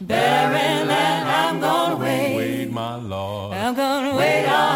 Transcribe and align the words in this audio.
barren 0.00 0.88
land. 0.88 1.28
I'm 1.28 1.60
gonna 1.60 1.96
wait, 1.96 2.36
wait, 2.36 2.70
my 2.70 2.96
Lord. 2.96 3.54
I'm 3.54 3.74
gonna 3.74 4.16
wait 4.16 4.46
on 4.46 4.75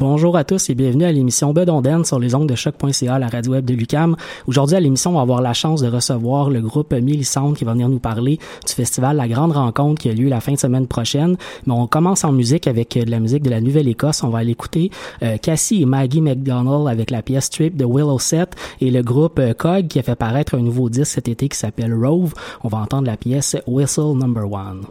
Bonjour 0.00 0.34
à 0.38 0.44
tous 0.44 0.70
et 0.70 0.74
bienvenue 0.74 1.04
à 1.04 1.12
l'émission 1.12 1.52
Bedonden 1.52 2.06
sur 2.06 2.18
les 2.18 2.34
ondes 2.34 2.48
de 2.48 2.54
choc.ca, 2.54 3.18
la 3.18 3.28
radio 3.28 3.52
web 3.52 3.66
de 3.66 3.74
Lucam. 3.74 4.16
Aujourd'hui 4.46 4.74
à 4.74 4.80
l'émission, 4.80 5.10
on 5.10 5.16
va 5.16 5.20
avoir 5.20 5.42
la 5.42 5.52
chance 5.52 5.82
de 5.82 5.88
recevoir 5.88 6.48
le 6.48 6.62
groupe 6.62 6.94
Millicent 6.94 7.52
qui 7.52 7.66
va 7.66 7.72
venir 7.72 7.90
nous 7.90 7.98
parler 7.98 8.38
du 8.66 8.72
festival 8.72 9.18
La 9.18 9.28
Grande 9.28 9.52
Rencontre 9.52 10.00
qui 10.00 10.08
a 10.08 10.14
lieu 10.14 10.30
la 10.30 10.40
fin 10.40 10.52
de 10.52 10.58
semaine 10.58 10.86
prochaine. 10.86 11.36
Mais 11.66 11.74
on 11.74 11.86
commence 11.86 12.24
en 12.24 12.32
musique 12.32 12.66
avec 12.66 12.96
de 12.96 13.10
la 13.10 13.20
musique 13.20 13.42
de 13.42 13.50
la 13.50 13.60
Nouvelle-Écosse. 13.60 14.22
On 14.24 14.30
va 14.30 14.38
aller 14.38 14.52
écouter 14.52 14.90
euh, 15.22 15.36
Cassie 15.36 15.82
et 15.82 15.84
Maggie 15.84 16.22
McDonald 16.22 16.88
avec 16.88 17.10
la 17.10 17.20
pièce 17.20 17.50
Trip 17.50 17.76
de 17.76 17.84
Willow 17.84 18.18
Set 18.18 18.56
et 18.80 18.90
le 18.90 19.02
groupe 19.02 19.38
euh, 19.38 19.52
Cog 19.52 19.88
qui 19.88 19.98
a 19.98 20.02
fait 20.02 20.16
paraître 20.16 20.54
un 20.54 20.62
nouveau 20.62 20.88
disque 20.88 21.12
cet 21.12 21.28
été 21.28 21.46
qui 21.46 21.58
s'appelle 21.58 21.92
Rove. 21.92 22.32
On 22.64 22.68
va 22.68 22.78
entendre 22.78 23.06
la 23.06 23.18
pièce 23.18 23.54
Whistle 23.66 24.16
Number 24.16 24.50
One. 24.50 24.86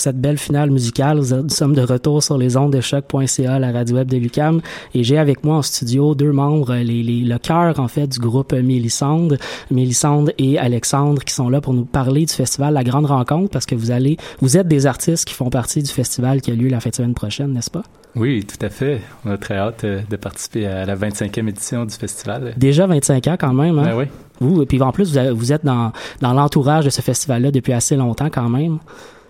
Sur 0.00 0.10
cette 0.10 0.20
belle 0.20 0.38
finale 0.38 0.70
musicale. 0.70 1.18
Nous 1.18 1.48
sommes 1.50 1.74
de 1.74 1.82
retour 1.82 2.22
sur 2.22 2.38
les 2.38 2.56
ondes 2.56 2.72
de 2.72 2.80
choc.ca, 2.80 3.58
la 3.58 3.70
radio 3.70 3.96
web 3.96 4.08
de 4.08 4.16
Lucam, 4.16 4.62
et 4.94 5.04
j'ai 5.04 5.18
avec 5.18 5.44
moi 5.44 5.56
en 5.56 5.62
studio 5.62 6.14
deux 6.14 6.32
membres, 6.32 6.74
les, 6.74 7.02
les, 7.02 7.20
le 7.20 7.38
cœur 7.38 7.78
en 7.78 7.88
fait 7.88 8.06
du 8.06 8.18
groupe 8.18 8.52
Mélissande, 8.52 9.38
Mélissande 9.70 10.32
et 10.38 10.58
Alexandre, 10.58 11.22
qui 11.22 11.34
sont 11.34 11.50
là 11.50 11.60
pour 11.60 11.74
nous 11.74 11.84
parler 11.84 12.24
du 12.24 12.32
festival 12.32 12.72
La 12.74 12.82
Grande 12.82 13.06
Rencontre, 13.06 13.50
parce 13.50 13.66
que 13.66 13.74
vous 13.74 13.90
allez, 13.90 14.16
vous 14.40 14.56
êtes 14.56 14.68
des 14.68 14.86
artistes 14.86 15.26
qui 15.26 15.34
font 15.34 15.50
partie 15.50 15.82
du 15.82 15.90
festival 15.90 16.40
qui 16.40 16.50
a 16.50 16.54
lieu 16.54 16.68
la 16.68 16.80
fin 16.80 16.90
de 16.90 16.94
semaine 16.94 17.14
prochaine, 17.14 17.52
n'est-ce 17.52 17.70
pas? 17.70 17.82
Oui, 18.16 18.44
tout 18.44 18.64
à 18.64 18.70
fait. 18.70 19.00
On 19.24 19.30
a 19.30 19.38
très 19.38 19.56
hâte 19.56 19.84
euh, 19.84 20.00
de 20.08 20.16
participer 20.16 20.66
à 20.66 20.84
la 20.84 20.96
25e 20.96 21.48
édition 21.48 21.84
du 21.84 21.94
festival. 21.94 22.54
Déjà 22.56 22.86
25 22.86 23.26
ans 23.28 23.36
quand 23.38 23.54
même, 23.54 23.78
hein? 23.78 23.84
Ben 23.84 23.96
oui. 23.96 24.04
Vous, 24.40 24.62
et 24.62 24.66
puis 24.66 24.80
en 24.80 24.90
plus, 24.90 25.16
vous 25.16 25.52
êtes 25.52 25.66
dans, 25.66 25.92
dans 26.22 26.32
l'entourage 26.32 26.86
de 26.86 26.90
ce 26.90 27.02
festival-là 27.02 27.50
depuis 27.50 27.74
assez 27.74 27.94
longtemps 27.94 28.30
quand 28.30 28.48
même. 28.48 28.78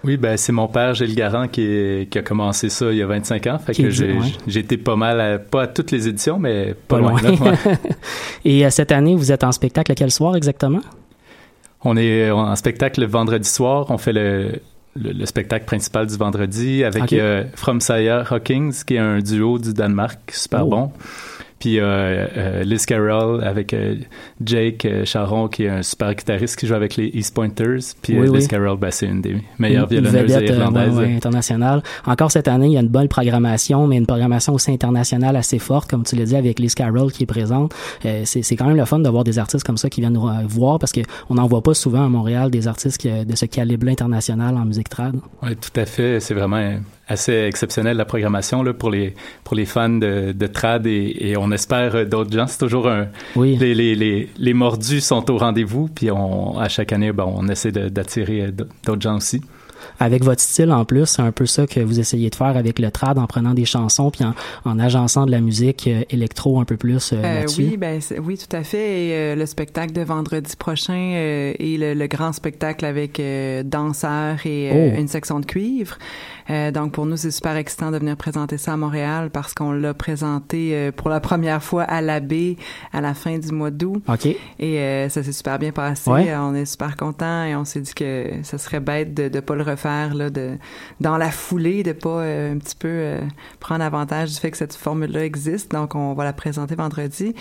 Oui, 0.03 0.17
ben 0.17 0.37
c'est 0.37 0.53
mon 0.53 0.67
père 0.67 0.95
Gilles 0.95 1.15
Garant 1.15 1.47
qui, 1.47 2.09
qui, 2.11 2.19
a 2.19 2.23
commencé 2.23 2.71
ça 2.71 2.91
il 2.91 2.97
y 2.99 3.03
a 3.03 3.07
25 3.07 3.47
ans. 3.49 3.59
Fait 3.59 3.75
que 3.75 3.91
j'ai 3.91 4.15
ouais. 4.15 4.31
été 4.47 4.79
pas 4.79 4.97
mal, 4.97 5.21
à, 5.21 5.39
pas 5.39 5.63
à 5.63 5.67
toutes 5.67 5.91
les 5.91 6.09
éditions, 6.09 6.39
mais 6.39 6.75
pas, 6.89 6.97
pas 6.97 7.01
loin. 7.01 7.21
Là, 7.21 7.55
et 8.45 8.65
euh, 8.65 8.71
cette 8.71 8.93
année, 8.93 9.15
vous 9.15 9.31
êtes 9.31 9.45
en 9.45 9.53
spectacle 9.53 9.93
quel 9.95 10.11
soir 10.11 10.37
exactement? 10.37 10.81
On 11.85 11.97
est 11.97 12.31
en 12.31 12.57
spectacle 12.57 13.01
le 13.01 13.07
vendredi 13.07 13.49
soir. 13.49 13.87
On 13.91 13.99
fait 13.99 14.13
le, 14.13 14.61
le, 14.97 15.13
le, 15.13 15.27
spectacle 15.27 15.67
principal 15.67 16.07
du 16.07 16.17
vendredi 16.17 16.83
avec 16.83 17.05
okay. 17.05 17.21
euh, 17.21 17.45
From 17.55 17.81
Sire 17.81 18.33
Hawkins, 18.33 18.71
qui 18.87 18.95
est 18.95 18.99
un 18.99 19.19
duo 19.19 19.59
du 19.59 19.75
Danemark, 19.75 20.19
super 20.33 20.67
oh. 20.67 20.71
bon. 20.71 20.93
Puis 21.61 21.79
euh, 21.79 22.27
euh, 22.37 22.65
Liz 22.65 22.87
Carroll 22.87 23.45
avec 23.45 23.75
euh, 23.75 23.97
Jake 24.43 24.89
Charon, 25.05 25.47
qui 25.47 25.65
est 25.65 25.69
un 25.69 25.83
super 25.83 26.15
guitariste 26.15 26.59
qui 26.59 26.67
joue 26.67 26.75
avec 26.75 26.97
les 26.97 27.09
East 27.13 27.35
Pointers. 27.35 27.81
Puis 28.01 28.19
oui, 28.19 28.25
Liz 28.33 28.45
oui. 28.45 28.49
Carroll, 28.49 28.79
ben, 28.79 28.91
c'est 28.91 29.07
une 29.07 29.21
des 29.21 29.37
meilleures 29.59 29.85
une, 29.93 30.01
violonneuses 30.01 30.23
vedette, 30.23 30.49
irlandaises. 30.49 30.97
Ouais, 30.97 31.15
internationale. 31.15 31.83
Encore 32.07 32.33
cette 32.33 32.49
année, 32.49 32.69
il 32.69 32.73
y 32.73 32.79
a 32.79 32.81
une 32.81 32.89
bonne 32.89 33.09
programmation, 33.09 33.87
mais 33.87 33.99
une 33.99 34.07
programmation 34.07 34.55
aussi 34.55 34.73
internationale 34.73 35.37
assez 35.37 35.59
forte, 35.59 35.91
comme 35.91 36.03
tu 36.03 36.17
l'as 36.17 36.25
dit, 36.25 36.37
avec 36.37 36.59
Liz 36.59 36.75
Carroll 36.75 37.13
qui 37.13 37.25
est 37.25 37.27
présente. 37.27 37.75
c'est 38.25 38.57
quand 38.57 38.67
même 38.67 38.79
le 38.79 38.87
fun 38.87 38.99
de 38.99 39.09
voir 39.11 39.25
des 39.25 39.39
artistes 39.39 39.65
comme 39.65 39.77
ça 39.77 39.91
qui 39.91 40.01
viennent 40.01 40.15
nous 40.15 40.31
voir 40.49 40.79
parce 40.79 40.93
qu'on 40.93 41.35
n'en 41.35 41.47
voit 41.47 41.63
pas 41.63 41.75
souvent 41.75 42.07
à 42.07 42.09
Montréal 42.09 42.51
des 42.51 42.69
artistes 42.69 42.97
qui, 42.97 43.11
de 43.11 43.37
ce 43.37 43.45
calibre 43.45 43.87
international 43.89 44.57
en 44.57 44.65
musique 44.65 44.89
trad. 44.89 45.15
Oui, 45.43 45.55
tout 45.57 45.79
à 45.79 45.85
fait. 45.85 46.21
C'est 46.21 46.35
vraiment 46.35 46.79
assez 47.11 47.33
exceptionnel 47.33 47.97
la 47.97 48.05
programmation 48.05 48.63
là, 48.63 48.73
pour 48.73 48.91
les 48.91 49.15
pour 49.45 49.57
les 49.57 49.67
fans 49.67 49.89
de, 49.89 50.33
de 50.33 50.47
trad 50.47 50.87
et, 50.87 51.17
et 51.21 51.37
on 51.37 51.51
espère 51.51 52.07
d'autres 52.07 52.33
gens. 52.33 52.47
C'est 52.47 52.59
toujours 52.59 52.89
un 52.89 53.09
oui. 53.37 53.57
les, 53.57 53.75
les, 53.75 53.95
les, 53.95 54.29
les 54.39 54.55
mordus 54.55 55.01
sont 55.01 55.31
au 55.31 55.37
rendez-vous 55.37 55.89
puis 55.95 56.11
on 56.11 56.59
à 56.59 56.69
chaque 56.69 56.93
année 56.93 57.13
ben, 57.13 57.25
on 57.27 57.49
essaie 57.49 57.73
d'attirer 57.73 58.53
d'autres 58.85 59.03
gens 59.03 59.17
aussi 59.17 59.43
avec 59.99 60.25
votre 60.25 60.41
style 60.41 60.73
en 60.73 60.85
plus, 60.85 61.07
c'est 61.07 61.23
un 61.23 61.33
peu 61.33 61.47
ça 61.47 61.67
que 61.67 61.81
vous 61.81 62.01
essayez 62.01 62.31
de 62.31 62.35
faire 62.35 62.57
avec 62.57 62.79
le 62.79 62.91
trad 62.91 63.19
en 63.19 63.27
prenant 63.27 63.55
des 63.55 63.65
chansons 63.65 64.11
puis 64.11 64.25
en, 64.25 64.35
en 64.65 64.79
agençant 64.79 65.27
de 65.27 65.31
la 65.31 65.41
musique 65.41 65.87
euh, 65.87 66.03
électro 66.11 66.61
un 66.61 66.65
peu 66.65 66.77
plus 66.77 67.13
euh, 67.13 67.17
euh, 67.31 67.41
là-dessus? 67.41 67.63
Oui, 67.63 67.77
ben 67.77 68.01
oui, 68.23 68.39
tout 68.39 68.55
à 68.55 68.63
fait. 68.63 69.07
Et 69.07 69.13
euh, 69.13 69.35
le 69.35 69.47
spectacle 69.47 69.93
de 69.93 70.03
vendredi 70.03 70.57
prochain 70.57 71.13
euh, 71.15 71.53
et 71.59 71.77
le, 71.77 71.95
le, 71.95 72.07
grand 72.07 72.33
spectacle 72.33 72.85
avec 72.85 73.21
danseurs 73.65 74.45
et 74.47 74.71
oh. 74.73 74.99
une 75.01 75.09
section 75.09 75.41
de 75.41 75.47
cuivre. 75.47 75.97
donc 76.73 76.93
pour 76.93 77.07
nous, 77.07 77.17
c'est 77.17 77.31
super 77.31 77.57
excitant 77.57 77.91
de 77.91 77.99
venir 77.99 78.17
présenter 78.17 78.59
ça 78.59 78.73
à 78.73 78.77
Montréal 78.77 79.31
parce 79.31 79.55
qu'on 79.55 79.73
l'a 79.73 79.95
présenté 79.95 80.91
pour 80.97 81.09
la 81.09 81.21
première 81.21 81.63
fois 81.63 81.85
à 81.85 82.01
l'abbé 82.01 82.57
à 82.93 83.01
la 83.01 83.15
fin 83.15 83.39
du 83.39 83.53
mois 83.53 83.71
d'août. 83.71 84.03
OK. 84.09 84.35
Et 84.59 85.09
ça 85.09 85.23
s'est 85.23 85.33
super 85.33 85.59
bien 85.59 85.71
passé. 85.71 86.11
Ouais. 86.11 86.35
On 86.35 86.55
est 86.55 86.65
super 86.65 86.97
content 86.97 87.45
et 87.45 87.55
on 87.55 87.65
s'est 87.65 87.81
dit 87.81 87.95
que 87.95 88.31
ça 88.43 88.59
serait 88.59 88.81
bête 88.81 89.15
de 89.15 89.29
ne 89.33 89.41
pas 89.41 89.55
le 89.55 89.63
refaire 89.71 90.01
Là, 90.15 90.31
de, 90.31 90.57
dans 91.01 91.17
la 91.17 91.31
foulée, 91.31 91.83
de 91.83 91.93
pas 91.93 92.21
euh, 92.21 92.55
un 92.55 92.59
petit 92.59 92.77
peu 92.77 92.89
euh, 92.89 93.21
prendre 93.59 93.85
avantage 93.85 94.31
du 94.31 94.37
fait 94.37 94.51
que 94.51 94.57
cette 94.57 94.75
formule-là 94.75 95.25
existe. 95.25 95.73
Donc, 95.73 95.95
on 95.95 96.15
va 96.15 96.25
la 96.25 96.33
présenter 96.33 96.75
vendredi. 96.75 97.35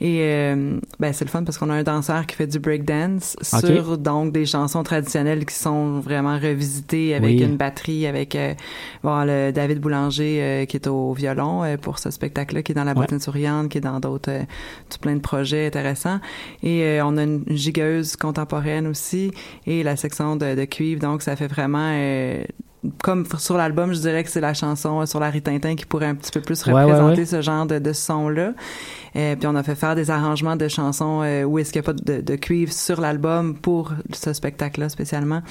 Et 0.00 0.20
euh, 0.22 0.78
ben, 0.98 1.12
c'est 1.12 1.24
le 1.24 1.30
fun 1.30 1.44
parce 1.44 1.58
qu'on 1.58 1.70
a 1.70 1.74
un 1.74 1.82
danseur 1.82 2.26
qui 2.26 2.36
fait 2.36 2.46
du 2.46 2.58
breakdance 2.58 3.36
okay. 3.52 3.66
sur 3.66 3.98
donc 3.98 4.32
des 4.32 4.46
chansons 4.46 4.82
traditionnelles 4.82 5.44
qui 5.44 5.54
sont 5.54 6.00
vraiment 6.00 6.38
revisitées 6.38 7.14
avec 7.14 7.38
oui. 7.38 7.44
une 7.44 7.56
batterie, 7.56 8.06
avec 8.06 8.36
bon, 9.02 9.24
le 9.24 9.50
David 9.52 9.80
Boulanger 9.80 10.66
qui 10.68 10.76
est 10.76 10.86
au 10.86 11.12
violon 11.12 11.76
pour 11.80 11.98
ce 11.98 12.10
spectacle-là, 12.10 12.62
qui 12.62 12.72
est 12.72 12.74
dans 12.74 12.84
la 12.84 12.94
boîte 12.94 13.12
ouais. 13.12 13.18
souriante, 13.18 13.68
qui 13.68 13.78
est 13.78 13.82
dans 13.82 14.00
d'autres, 14.00 14.40
tout 14.90 14.98
plein 14.98 15.14
de 15.14 15.20
projets 15.20 15.66
intéressants. 15.66 16.20
Et 16.62 17.00
on 17.02 17.16
a 17.16 17.22
une 17.22 17.44
gigueuse 17.48 18.16
contemporaine 18.16 18.86
aussi 18.86 19.32
et 19.66 19.82
la 19.82 19.96
section 19.96 20.36
de, 20.36 20.54
de 20.54 20.64
cuivre. 20.64 21.00
Donc, 21.00 21.22
ça 21.22 21.36
fait 21.36 21.46
vraiment 21.46 21.71
euh, 21.76 22.44
comme 23.02 23.26
sur 23.38 23.56
l'album, 23.56 23.94
je 23.94 24.00
dirais 24.00 24.24
que 24.24 24.30
c'est 24.30 24.40
la 24.40 24.54
chanson 24.54 25.06
sur 25.06 25.20
Larry 25.20 25.40
Tintin 25.40 25.76
qui 25.76 25.86
pourrait 25.86 26.06
un 26.06 26.16
petit 26.16 26.32
peu 26.32 26.40
plus 26.40 26.66
ouais, 26.66 26.72
représenter 26.72 27.12
ouais, 27.12 27.18
ouais. 27.18 27.26
ce 27.26 27.40
genre 27.40 27.64
de, 27.64 27.78
de 27.78 27.92
son-là. 27.92 28.54
Euh, 29.14 29.36
puis 29.36 29.46
on 29.46 29.54
a 29.54 29.62
fait 29.62 29.74
faire 29.74 29.94
des 29.94 30.10
arrangements 30.10 30.56
de 30.56 30.68
chansons 30.68 31.20
euh, 31.22 31.44
où 31.44 31.58
est-ce 31.58 31.72
qu'il 31.72 31.82
n'y 31.82 31.86
a 31.86 31.92
pas 31.92 32.02
de, 32.02 32.20
de, 32.22 32.36
cuivre 32.36 32.72
sur 32.72 33.00
l'album 33.00 33.54
pour 33.54 33.92
ce 34.12 34.32
spectacle-là 34.32 34.88
spécialement. 34.88 35.42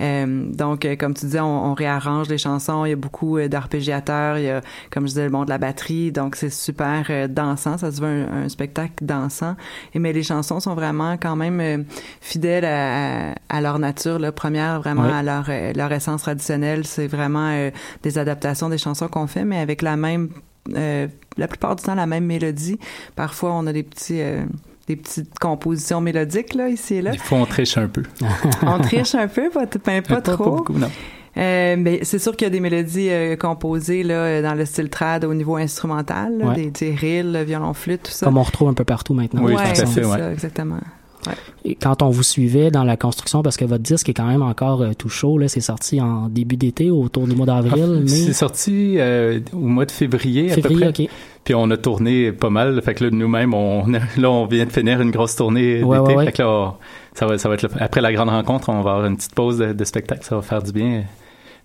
Euh, 0.00 0.44
donc, 0.52 0.86
comme 0.98 1.14
tu 1.14 1.24
disais, 1.26 1.40
on, 1.40 1.70
on, 1.70 1.74
réarrange 1.74 2.28
les 2.28 2.38
chansons. 2.38 2.84
Il 2.84 2.90
y 2.90 2.92
a 2.92 2.96
beaucoup 2.96 3.40
d'arpégiateurs. 3.40 4.38
Il 4.38 4.44
y 4.44 4.50
a, 4.50 4.60
comme 4.90 5.04
je 5.04 5.08
disais, 5.08 5.24
le 5.24 5.30
bon 5.30 5.44
de 5.44 5.50
la 5.50 5.58
batterie. 5.58 6.12
Donc, 6.12 6.36
c'est 6.36 6.50
super 6.50 7.28
dansant. 7.28 7.78
Ça 7.78 7.90
se 7.90 8.00
veut 8.00 8.06
un, 8.06 8.44
un, 8.44 8.48
spectacle 8.48 8.92
dansant. 9.02 9.56
Et 9.94 9.98
mais 9.98 10.12
les 10.12 10.22
chansons 10.22 10.60
sont 10.60 10.74
vraiment 10.74 11.16
quand 11.16 11.34
même 11.34 11.86
fidèles 12.20 12.66
à, 12.66 13.34
à, 13.48 13.60
leur 13.60 13.78
nature. 13.78 14.18
La 14.18 14.32
première, 14.32 14.80
vraiment 14.80 15.04
à 15.04 15.22
leur, 15.22 15.48
leur 15.74 15.92
essence 15.92 16.22
traditionnelle. 16.22 16.67
C'est 16.84 17.06
vraiment 17.06 17.70
des 18.02 18.18
adaptations 18.18 18.68
des 18.68 18.78
chansons 18.78 19.08
qu'on 19.08 19.26
fait, 19.26 19.44
mais 19.44 19.58
avec 19.58 19.82
la 19.82 19.96
même 19.96 20.30
euh, 20.76 21.06
la 21.36 21.48
plupart 21.48 21.76
du 21.76 21.82
temps 21.82 21.94
la 21.94 22.06
même 22.06 22.24
mélodie. 22.24 22.78
Parfois, 23.16 23.52
on 23.52 23.66
a 23.66 23.72
des 23.72 23.82
petits 23.82 24.20
euh, 24.20 24.44
des 24.86 24.96
petites 24.96 25.38
compositions 25.38 26.00
mélodiques 26.00 26.54
là 26.54 26.68
ici 26.68 26.96
et 26.96 27.02
là. 27.02 27.12
Des 27.12 27.18
fois, 27.18 27.38
on 27.38 27.46
triche 27.46 27.78
un 27.78 27.88
peu. 27.88 28.02
on 28.62 28.78
triche 28.80 29.14
un 29.14 29.28
peu, 29.28 29.50
pas, 29.50 29.66
pas, 29.66 30.02
pas 30.02 30.20
trop. 30.20 30.36
Pas 30.36 30.50
beaucoup, 30.50 30.78
non. 30.78 30.90
Euh, 31.36 31.76
mais 31.78 32.00
c'est 32.02 32.18
sûr 32.18 32.34
qu'il 32.34 32.46
y 32.46 32.50
a 32.50 32.50
des 32.50 32.58
mélodies 32.58 33.10
euh, 33.10 33.36
composées 33.36 34.02
là 34.02 34.42
dans 34.42 34.54
le 34.54 34.64
style 34.64 34.90
trad 34.90 35.24
au 35.24 35.34
niveau 35.34 35.56
instrumental, 35.56 36.36
là, 36.36 36.46
ouais. 36.46 36.70
des, 36.70 36.70
des 36.70 37.22
le 37.22 37.42
violon 37.44 37.74
flûte, 37.74 38.04
tout 38.04 38.10
ça. 38.10 38.26
Comme 38.26 38.38
on 38.38 38.42
retrouve 38.42 38.68
un 38.68 38.74
peu 38.74 38.84
partout 38.84 39.14
maintenant. 39.14 39.44
Oui, 39.44 39.54
ouais, 39.54 39.72
tout 39.72 39.82
à 39.82 39.86
fait, 39.86 40.04
ouais. 40.04 40.18
ça, 40.18 40.32
exactement. 40.32 40.78
Ouais. 41.28 41.76
Quand 41.80 42.02
on 42.02 42.10
vous 42.10 42.22
suivait 42.22 42.70
dans 42.70 42.84
la 42.84 42.96
construction, 42.96 43.42
parce 43.42 43.56
que 43.56 43.64
votre 43.64 43.82
disque 43.82 44.08
est 44.08 44.14
quand 44.14 44.26
même 44.26 44.42
encore 44.42 44.82
euh, 44.82 44.92
tout 44.96 45.08
chaud, 45.08 45.38
là, 45.38 45.48
c'est 45.48 45.60
sorti 45.60 46.00
en 46.00 46.28
début 46.28 46.56
d'été, 46.56 46.90
autour 46.90 47.26
du 47.26 47.34
mois 47.34 47.46
d'avril, 47.46 48.02
ah, 48.02 48.08
C'est 48.08 48.32
sorti 48.32 48.96
euh, 48.98 49.40
au 49.52 49.58
mois 49.58 49.84
de 49.84 49.90
février, 49.90 50.48
février 50.48 50.64
à 50.64 50.68
peu 50.68 50.74
près. 50.74 50.88
Okay. 50.88 51.10
Puis 51.44 51.54
on 51.54 51.70
a 51.70 51.76
tourné 51.76 52.32
pas 52.32 52.50
mal. 52.50 52.80
Fait 52.82 52.94
que 52.94 53.04
là, 53.04 53.10
nous-mêmes, 53.10 53.54
on, 53.54 53.86
là, 54.16 54.30
on 54.30 54.46
vient 54.46 54.66
de 54.66 54.72
finir 54.72 55.00
une 55.00 55.10
grosse 55.10 55.36
tournée 55.36 55.82
ouais, 55.82 55.98
d'été. 56.00 56.16
Ouais, 56.16 56.24
fait 56.26 56.32
que 56.32 56.42
là, 56.42 56.48
on, 56.48 56.74
ça 57.14 57.26
va, 57.26 57.38
ça 57.38 57.48
va 57.48 57.54
être 57.54 57.62
le, 57.62 57.70
après 57.80 58.00
la 58.00 58.12
grande 58.12 58.28
rencontre, 58.28 58.68
on 58.68 58.82
va 58.82 58.92
avoir 58.92 59.06
une 59.06 59.16
petite 59.16 59.34
pause 59.34 59.58
de, 59.58 59.72
de 59.72 59.84
spectacle. 59.84 60.24
Ça 60.24 60.36
va 60.36 60.42
faire 60.42 60.62
du 60.62 60.72
bien. 60.72 61.04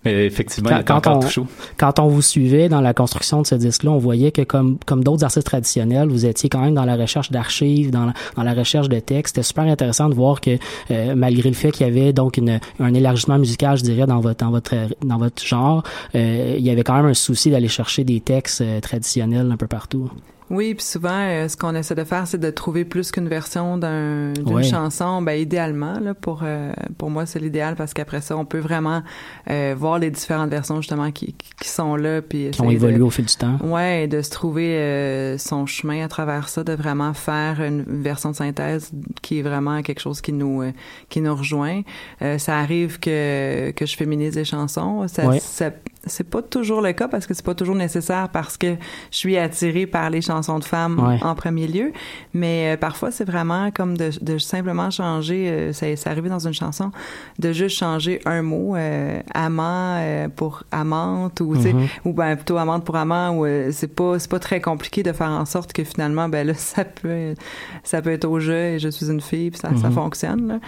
Mais 0.04 0.26
effectivement, 0.26 0.70
quand, 0.70 0.76
il 0.76 0.80
est 0.80 0.90
encore 0.90 1.16
on, 1.16 1.20
tout 1.20 1.28
chaud. 1.28 1.46
Quand 1.76 1.98
on 1.98 2.08
vous 2.08 2.22
suivait 2.22 2.68
dans 2.68 2.80
la 2.80 2.94
construction 2.94 3.42
de 3.42 3.46
ce 3.46 3.54
disque-là, 3.54 3.90
on 3.90 3.98
voyait 3.98 4.32
que 4.32 4.42
comme 4.42 4.78
comme 4.86 5.02
d'autres 5.02 5.24
artistes 5.24 5.46
traditionnels, 5.46 6.08
vous 6.08 6.26
étiez 6.26 6.48
quand 6.48 6.60
même 6.60 6.74
dans 6.74 6.84
la 6.84 6.96
recherche 6.96 7.30
d'archives, 7.30 7.90
dans 7.90 8.06
la, 8.06 8.12
dans 8.36 8.42
la 8.42 8.54
recherche 8.54 8.88
de 8.88 8.98
textes. 9.00 9.36
C'était 9.36 9.46
super 9.46 9.64
intéressant 9.64 10.08
de 10.08 10.14
voir 10.14 10.40
que 10.40 10.58
euh, 10.90 11.14
malgré 11.14 11.48
le 11.48 11.54
fait 11.54 11.70
qu'il 11.70 11.86
y 11.86 11.90
avait 11.90 12.12
donc 12.12 12.36
une, 12.36 12.60
un 12.80 12.94
élargissement 12.94 13.38
musical, 13.38 13.78
je 13.78 13.82
dirais, 13.82 14.06
dans 14.06 14.20
votre 14.20 14.44
dans 14.44 14.50
votre 14.50 14.74
dans 15.04 15.18
votre 15.18 15.44
genre, 15.44 15.82
euh, 16.14 16.56
il 16.58 16.64
y 16.64 16.70
avait 16.70 16.82
quand 16.82 16.96
même 16.96 17.06
un 17.06 17.14
souci 17.14 17.50
d'aller 17.50 17.68
chercher 17.68 18.04
des 18.04 18.20
textes 18.20 18.60
euh, 18.60 18.80
traditionnels 18.80 19.50
un 19.50 19.56
peu 19.56 19.66
partout. 19.66 20.10
Oui, 20.50 20.74
puis 20.74 20.84
souvent, 20.84 21.20
euh, 21.20 21.48
ce 21.48 21.56
qu'on 21.56 21.74
essaie 21.74 21.94
de 21.94 22.04
faire, 22.04 22.26
c'est 22.26 22.38
de 22.38 22.50
trouver 22.50 22.84
plus 22.84 23.10
qu'une 23.10 23.28
version 23.28 23.78
d'un, 23.78 24.32
d'une 24.32 24.62
chanson. 24.62 25.22
Ben 25.22 25.40
idéalement, 25.40 25.98
là, 26.00 26.14
pour 26.14 26.40
euh, 26.42 26.72
pour 26.98 27.10
moi, 27.10 27.24
c'est 27.24 27.38
l'idéal 27.38 27.76
parce 27.76 27.94
qu'après 27.94 28.20
ça, 28.20 28.36
on 28.36 28.44
peut 28.44 28.58
vraiment 28.58 29.02
euh, 29.50 29.74
voir 29.76 29.98
les 29.98 30.10
différentes 30.10 30.50
versions 30.50 30.76
justement 30.82 31.10
qui, 31.12 31.34
qui 31.60 31.68
sont 31.68 31.96
là, 31.96 32.20
puis 32.20 32.50
qui 32.50 32.60
ont 32.60 32.70
évolué 32.70 33.00
au 33.00 33.10
fil 33.10 33.24
du 33.24 33.34
temps. 33.34 33.58
Ouais, 33.62 34.06
de 34.06 34.20
se 34.20 34.30
trouver 34.30 34.76
euh, 34.76 35.38
son 35.38 35.64
chemin 35.64 36.04
à 36.04 36.08
travers 36.08 36.48
ça, 36.50 36.62
de 36.62 36.74
vraiment 36.74 37.14
faire 37.14 37.62
une 37.62 37.84
version 38.02 38.30
de 38.30 38.36
synthèse 38.36 38.90
qui 39.22 39.38
est 39.38 39.42
vraiment 39.42 39.82
quelque 39.82 40.00
chose 40.00 40.20
qui 40.20 40.32
nous 40.32 40.62
euh, 40.62 40.72
qui 41.08 41.22
nous 41.22 41.34
rejoint. 41.34 41.80
Euh, 42.20 42.36
ça 42.36 42.58
arrive 42.58 42.98
que 43.00 43.70
que 43.70 43.86
je 43.86 43.96
féminise 43.96 44.36
les 44.36 44.44
chansons. 44.44 45.08
Ça, 45.08 45.38
ça 45.38 45.70
c'est 46.06 46.28
pas 46.28 46.42
toujours 46.42 46.80
le 46.80 46.92
cas 46.92 47.08
parce 47.08 47.26
que 47.26 47.34
c'est 47.34 47.44
pas 47.44 47.54
toujours 47.54 47.74
nécessaire 47.74 48.28
parce 48.28 48.56
que 48.56 48.74
je 49.10 49.16
suis 49.16 49.36
attirée 49.36 49.86
par 49.86 50.10
les 50.10 50.20
chansons 50.20 50.58
de 50.58 50.64
femmes 50.64 51.18
en 51.22 51.34
premier 51.34 51.66
lieu. 51.66 51.92
Mais 52.32 52.74
euh, 52.74 52.76
parfois, 52.76 53.10
c'est 53.10 53.24
vraiment 53.24 53.70
comme 53.70 53.96
de, 53.96 54.10
de 54.20 54.38
simplement 54.38 54.90
changer, 54.90 55.48
euh, 55.48 55.72
ça, 55.72 55.86
c'est 55.96 56.08
arrivé 56.08 56.28
dans 56.28 56.46
une 56.46 56.52
chanson, 56.52 56.90
de 57.38 57.52
juste 57.52 57.76
changer 57.76 58.20
un 58.24 58.42
mot, 58.42 58.76
euh, 58.76 59.20
amant 59.32 59.96
euh, 59.98 60.28
pour 60.28 60.64
amante 60.70 61.40
ou, 61.40 61.54
mm 61.54 61.64
ou 62.04 62.12
ben, 62.12 62.36
plutôt 62.36 62.56
amante 62.58 62.84
pour 62.84 62.96
amant 62.96 63.36
ou 63.36 63.46
c'est 63.70 63.94
pas, 63.94 64.18
c'est 64.18 64.30
pas 64.30 64.38
très 64.38 64.60
compliqué 64.60 65.02
de 65.02 65.12
faire 65.12 65.30
en 65.30 65.44
sorte 65.44 65.72
que 65.72 65.84
finalement, 65.84 66.28
ben 66.28 66.46
là, 66.46 66.54
ça 66.56 66.84
peut, 66.84 67.34
ça 67.82 68.02
peut 68.02 68.10
être 68.10 68.24
au 68.24 68.38
jeu 68.40 68.54
et 68.54 68.78
je 68.78 68.88
suis 68.88 69.10
une 69.10 69.20
fille 69.20 69.50
puis 69.50 69.60
ça, 69.60 69.70
ça 69.76 69.88
mhm. 69.88 69.94
fonctionne. 69.94 70.48
Là. 70.48 70.58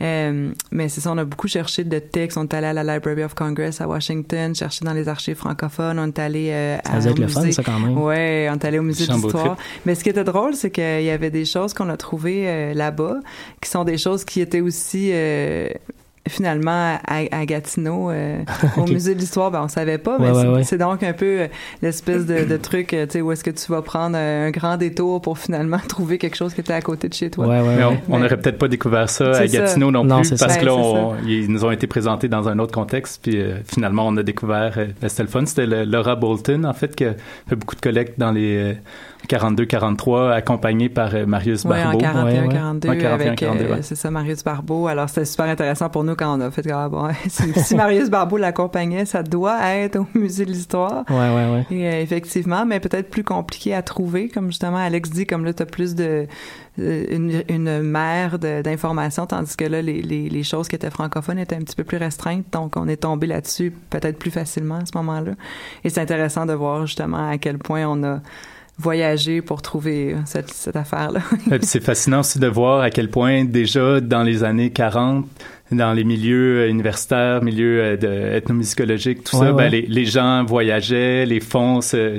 Euh, 0.00 0.52
mais 0.70 0.88
c'est 0.88 1.00
ça, 1.00 1.12
on 1.12 1.18
a 1.18 1.24
beaucoup 1.24 1.48
cherché 1.48 1.84
de 1.84 1.98
textes. 1.98 2.38
On 2.38 2.44
est 2.44 2.54
allé 2.54 2.68
à 2.68 2.72
la 2.72 2.94
Library 2.94 3.24
of 3.24 3.34
Congress 3.34 3.80
à 3.80 3.88
Washington, 3.88 4.54
chercher 4.54 4.84
dans 4.84 4.92
les 4.92 5.08
archives 5.08 5.36
francophones. 5.36 5.98
On 5.98 6.06
est 6.06 6.18
allé 6.18 6.50
euh, 6.50 6.78
à 6.84 7.00
ça 7.00 7.10
le 7.10 7.26
fun, 7.28 7.50
ça, 7.50 7.62
quand 7.62 7.80
même. 7.80 7.98
Ouais, 7.98 8.48
on 8.50 8.54
est 8.54 8.64
allé 8.64 8.78
au 8.78 8.82
musée 8.82 9.06
d'histoire. 9.06 9.56
Mais 9.86 9.94
ce 9.94 10.04
qui 10.04 10.10
était 10.10 10.24
drôle, 10.24 10.54
c'est 10.54 10.70
qu'il 10.70 11.02
y 11.02 11.10
avait 11.10 11.30
des 11.30 11.44
choses 11.44 11.74
qu'on 11.74 11.88
a 11.88 11.96
trouvées 11.96 12.48
euh, 12.48 12.74
là-bas, 12.74 13.16
qui 13.60 13.68
sont 13.68 13.84
des 13.84 13.98
choses 13.98 14.24
qui 14.24 14.40
étaient 14.40 14.60
aussi 14.60 15.10
euh, 15.12 15.68
finalement 16.26 16.98
à, 17.06 17.46
Gatineau 17.46 18.10
euh, 18.10 18.42
au 18.76 18.84
musée 18.84 19.14
de 19.14 19.20
l'histoire 19.20 19.50
ben 19.50 19.62
on 19.62 19.68
savait 19.68 19.98
pas 19.98 20.18
mais 20.18 20.64
c'est 20.64 20.78
donc 20.78 21.02
un 21.02 21.12
peu 21.12 21.40
euh, 21.40 21.46
l'espèce 21.82 22.26
de, 22.26 22.56
truc 22.56 22.92
euh, 22.92 23.06
tu 23.06 23.12
sais 23.12 23.20
où 23.20 23.32
est-ce 23.32 23.44
que 23.44 23.50
tu 23.50 23.70
vas 23.70 23.82
prendre 23.82 24.16
un 24.16 24.50
grand 24.50 24.76
détour 24.76 25.20
pour 25.20 25.38
finalement 25.38 25.78
trouver 25.88 26.18
quelque 26.18 26.36
chose 26.36 26.54
qui 26.54 26.60
était 26.60 26.72
à 26.72 26.80
côté 26.80 27.08
de 27.08 27.14
chez 27.14 27.30
toi. 27.30 27.46
Mais 27.46 27.84
on 28.08 28.18
n'aurait 28.18 28.36
peut-être 28.36 28.58
pas 28.58 28.68
découvert 28.68 29.08
ça 29.08 29.30
à 29.32 29.46
Gatineau 29.46 29.90
non, 29.90 30.20
plus 30.20 30.30
parce 30.38 30.56
que 30.56 30.66
là 30.66 31.14
ils 31.26 31.50
nous 31.50 31.64
ont 31.64 31.70
été 31.70 31.86
présentés 31.86 32.28
dans 32.28 32.48
un 32.48 32.58
autre 32.58 32.72
contexte 32.72 33.20
puis 33.22 33.42
finalement 33.64 34.06
on 34.06 34.16
a 34.16 34.22
découvert 34.22 34.74
ben, 35.00 35.08
c'était 35.08 35.22
le 35.22 35.28
fun 35.28 35.46
c'était 35.46 35.66
Laura 35.66 36.16
Bolton 36.16 36.64
en 36.64 36.74
fait 36.74 36.94
qui 36.94 37.04
a 37.04 37.14
fait 37.48 37.56
beaucoup 37.56 37.76
de 37.76 37.80
collectes 37.80 38.18
dans 38.18 38.32
les 38.32 38.76
42-43, 39.26 40.32
accompagné 40.32 40.88
par 40.88 41.14
euh, 41.14 41.26
Marius 41.26 41.64
Barbeau. 41.64 41.98
Oui, 41.98 42.06
en 42.06 42.78
41-42, 42.78 43.06
avec, 43.06 43.42
euh, 43.42 43.78
c'est 43.82 43.96
ça, 43.96 44.10
Marius 44.10 44.44
Barbeau. 44.44 44.86
Alors, 44.86 45.08
c'était 45.08 45.24
super 45.24 45.46
intéressant 45.46 45.90
pour 45.90 46.04
nous 46.04 46.14
quand 46.14 46.38
on 46.38 46.40
a 46.40 46.50
fait, 46.50 46.70
ah, 46.70 46.88
bon, 46.90 47.08
si, 47.26 47.74
Marius 47.74 48.10
Barbeau 48.10 48.36
l'accompagnait, 48.36 49.04
ça 49.04 49.22
doit 49.22 49.58
être 49.74 49.96
au 49.96 50.06
Musée 50.14 50.44
de 50.44 50.50
l'Histoire. 50.50 51.04
Ouais, 51.10 51.16
ouais, 51.16 51.50
ouais. 51.52 51.66
Et, 51.70 51.88
euh, 51.88 52.00
effectivement, 52.00 52.64
mais 52.64 52.80
peut-être 52.80 53.10
plus 53.10 53.24
compliqué 53.24 53.74
à 53.74 53.82
trouver, 53.82 54.28
comme 54.28 54.46
justement 54.46 54.78
Alex 54.78 55.10
dit, 55.10 55.26
comme 55.26 55.44
là, 55.44 55.52
tu 55.52 55.62
as 55.62 55.66
plus 55.66 55.94
de 55.94 56.26
une, 56.78 57.42
une 57.48 57.82
mer 57.82 58.38
d'informations, 58.38 59.26
tandis 59.26 59.56
que 59.56 59.64
là, 59.64 59.82
les, 59.82 60.00
les, 60.00 60.28
les, 60.28 60.42
choses 60.44 60.68
qui 60.68 60.76
étaient 60.76 60.90
francophones 60.90 61.40
étaient 61.40 61.56
un 61.56 61.62
petit 61.62 61.74
peu 61.74 61.82
plus 61.82 61.96
restreintes, 61.96 62.46
donc 62.52 62.76
on 62.76 62.86
est 62.86 62.98
tombé 62.98 63.26
là-dessus 63.26 63.72
peut-être 63.90 64.16
plus 64.16 64.30
facilement 64.30 64.76
à 64.76 64.86
ce 64.86 64.96
moment-là. 64.96 65.32
Et 65.82 65.90
c'est 65.90 66.00
intéressant 66.00 66.46
de 66.46 66.52
voir 66.52 66.86
justement 66.86 67.30
à 67.30 67.38
quel 67.38 67.58
point 67.58 67.84
on 67.84 68.04
a 68.04 68.20
voyager 68.78 69.42
pour 69.42 69.60
trouver 69.60 70.16
cette, 70.24 70.50
cette 70.50 70.76
affaire-là. 70.76 71.20
c'est 71.62 71.82
fascinant 71.82 72.20
aussi 72.20 72.38
de 72.38 72.46
voir 72.46 72.80
à 72.80 72.90
quel 72.90 73.10
point 73.10 73.44
déjà 73.44 74.00
dans 74.00 74.22
les 74.22 74.44
années 74.44 74.70
40, 74.70 75.26
dans 75.70 75.92
les 75.92 76.04
milieux 76.04 76.60
euh, 76.60 76.70
universitaires, 76.70 77.42
milieux 77.42 77.98
euh, 78.02 78.36
ethnomusicologiques, 78.36 79.24
tout 79.24 79.36
ça, 79.36 79.52
Ben, 79.52 79.70
les, 79.70 79.82
les, 79.82 80.04
gens 80.06 80.44
voyageaient, 80.44 81.26
les 81.26 81.40
fonds 81.40 81.80
se, 81.80 82.18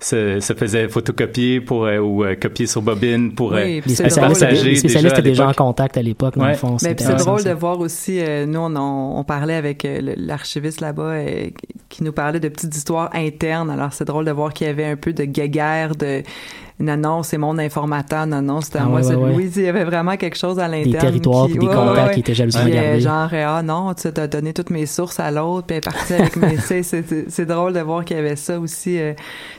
se, 0.00 0.40
se 0.40 0.52
faisaient 0.54 0.88
photocopier 0.88 1.60
pour, 1.60 1.84
euh, 1.84 1.98
ou 1.98 2.24
copier 2.40 2.66
sur 2.66 2.82
bobine 2.82 3.34
pour 3.34 3.52
oui, 3.52 3.80
les 3.86 3.94
spécialistes, 3.94 4.64
les 4.64 4.74
spécialistes 4.74 5.18
étaient 5.18 5.22
déjà 5.22 5.48
en 5.48 5.52
contact 5.52 5.96
à 5.96 6.02
l'époque, 6.02 6.36
dans 6.36 6.48
le 6.48 6.54
fond. 6.54 6.76
Mais 6.82 6.96
c'est 6.98 7.14
drôle 7.14 7.44
de 7.44 7.52
voir 7.52 7.78
aussi, 7.78 8.20
nous, 8.46 8.60
on, 8.60 8.76
on, 8.76 9.24
parlait 9.24 9.54
avec 9.54 9.86
l'archiviste 10.16 10.80
là-bas 10.80 11.14
qui 11.88 12.02
nous 12.02 12.12
parlait 12.12 12.40
de 12.40 12.48
petites 12.48 12.74
histoires 12.74 13.10
internes. 13.12 13.70
Alors, 13.70 13.92
c'est 13.92 14.04
drôle 14.04 14.24
de 14.24 14.32
voir 14.32 14.52
qu'il 14.52 14.66
y 14.66 14.70
avait 14.70 14.86
un 14.86 14.96
peu 14.96 15.12
de 15.12 15.24
guéguerre, 15.24 15.94
de 15.94 16.22
non, 16.80 16.96
non, 16.96 17.22
c'est 17.22 17.38
mon 17.38 17.58
informateur, 17.58 18.26
non, 18.26 18.40
non, 18.40 18.60
c'était 18.62 18.78
à 18.78 18.84
ah, 18.84 18.88
moi, 18.88 19.02
c'est 19.02 19.14
Louise. 19.14 19.56
Il 19.56 19.64
y 19.64 19.68
avait 19.68 19.84
vraiment 19.84 20.16
quelque 20.16 20.36
chose 20.36 20.58
à 20.58 20.66
l'interne. 20.66 20.92
Des 20.92 20.98
territoires, 20.98 21.46
puis 21.46 21.58
des 21.58 21.66
contacts 21.66 22.14
qui 22.14 22.20
étaient 22.20 22.34
jalousement 22.34 22.62
puis, 22.62 22.72
gardés. 22.72 23.00
genre, 23.00 23.28
ah 23.32 23.62
non, 23.62 23.92
tu 23.94 24.08
as 24.08 24.26
donné 24.26 24.54
toutes 24.54 24.70
mes 24.70 24.86
sources 24.86 25.20
à 25.20 25.30
l'autre, 25.30 25.66
puis 25.66 25.76
elle 25.76 25.78
est 25.78 25.84
partie 25.84 26.14
avec 26.14 26.36
mes... 26.36 26.56
c'est 27.28 27.46
drôle 27.46 27.72
de 27.72 27.80
voir 27.80 28.04
qu'il 28.04 28.16
y 28.16 28.20
avait 28.20 28.36
ça 28.36 28.58
aussi. 28.58 28.98
Euh, 28.98 29.12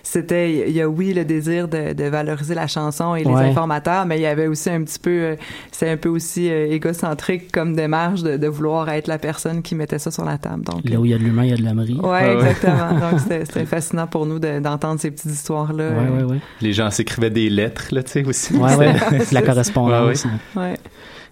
c'était, 0.03 0.67
il 0.69 0.75
y 0.75 0.81
a 0.81 0.89
oui 0.89 1.13
le 1.13 1.25
désir 1.25 1.67
de, 1.67 1.93
de 1.93 2.03
valoriser 2.05 2.55
la 2.55 2.67
chanson 2.67 3.15
et 3.15 3.23
les 3.23 3.33
informateurs, 3.33 4.05
mais 4.05 4.17
il 4.17 4.21
y 4.21 4.27
avait 4.27 4.47
aussi 4.47 4.69
un 4.69 4.83
petit 4.83 4.99
peu, 4.99 5.09
euh, 5.09 5.35
c'est 5.71 5.89
un 5.89 5.97
peu 5.97 6.09
aussi 6.09 6.49
euh, 6.49 6.71
égocentrique 6.71 7.51
comme 7.51 7.75
démarche 7.75 8.23
de, 8.23 8.37
de, 8.37 8.47
vouloir 8.47 8.89
être 8.89 9.07
la 9.07 9.17
personne 9.17 9.61
qui 9.61 9.75
mettait 9.75 9.99
ça 9.99 10.11
sur 10.11 10.25
la 10.25 10.37
table. 10.37 10.63
Donc, 10.63 10.81
Là 10.89 10.99
où 10.99 11.05
il 11.05 11.11
y 11.11 11.13
a 11.13 11.17
de 11.17 11.23
l'humain, 11.23 11.43
il 11.43 11.51
y 11.51 11.53
a 11.53 11.57
de 11.57 11.63
l'âmerie. 11.63 11.99
Ouais, 12.01 12.33
exactement. 12.33 12.93
Donc, 12.93 13.19
c'était 13.45 13.65
fascinant 13.65 14.07
pour 14.07 14.25
nous 14.25 14.39
d'entendre 14.39 14.99
ces 14.99 15.11
petites 15.11 15.31
histoires-là. 15.31 15.89
Ouais, 15.89 16.09
ouais, 16.17 16.23
ouais. 16.23 16.39
Les 16.61 16.73
gens 16.73 16.89
écrivait 17.11 17.29
des 17.29 17.49
lettres, 17.49 17.87
là, 17.91 18.03
tu 18.03 18.11
sais, 18.11 18.25
aussi. 18.25 18.55
Ouais, 18.55 18.75
ouais, 18.75 18.93
la 19.31 19.41
correspondance. 19.41 20.25
Ouais, 20.55 20.75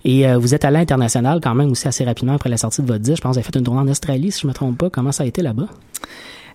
Et 0.03 0.27
euh, 0.27 0.37
vous 0.37 0.53
êtes 0.53 0.65
allé 0.65 0.77
à 0.77 0.79
l'international 0.79 1.39
quand 1.41 1.55
même 1.55 1.71
aussi 1.71 1.87
assez 1.87 2.03
rapidement 2.03 2.33
après 2.33 2.49
la 2.49 2.57
sortie 2.57 2.81
de 2.81 2.87
votre 2.87 2.99
disque. 2.99 3.17
Je 3.17 3.21
pense 3.21 3.31
que 3.31 3.33
vous 3.35 3.39
avez 3.39 3.51
fait 3.51 3.59
une 3.59 3.65
tournée 3.65 3.81
en 3.81 3.87
Australie, 3.87 4.31
si 4.31 4.41
je 4.41 4.47
me 4.47 4.53
trompe 4.53 4.77
pas. 4.77 4.89
Comment 4.89 5.11
ça 5.11 5.23
a 5.23 5.25
été 5.25 5.41
là-bas? 5.41 5.67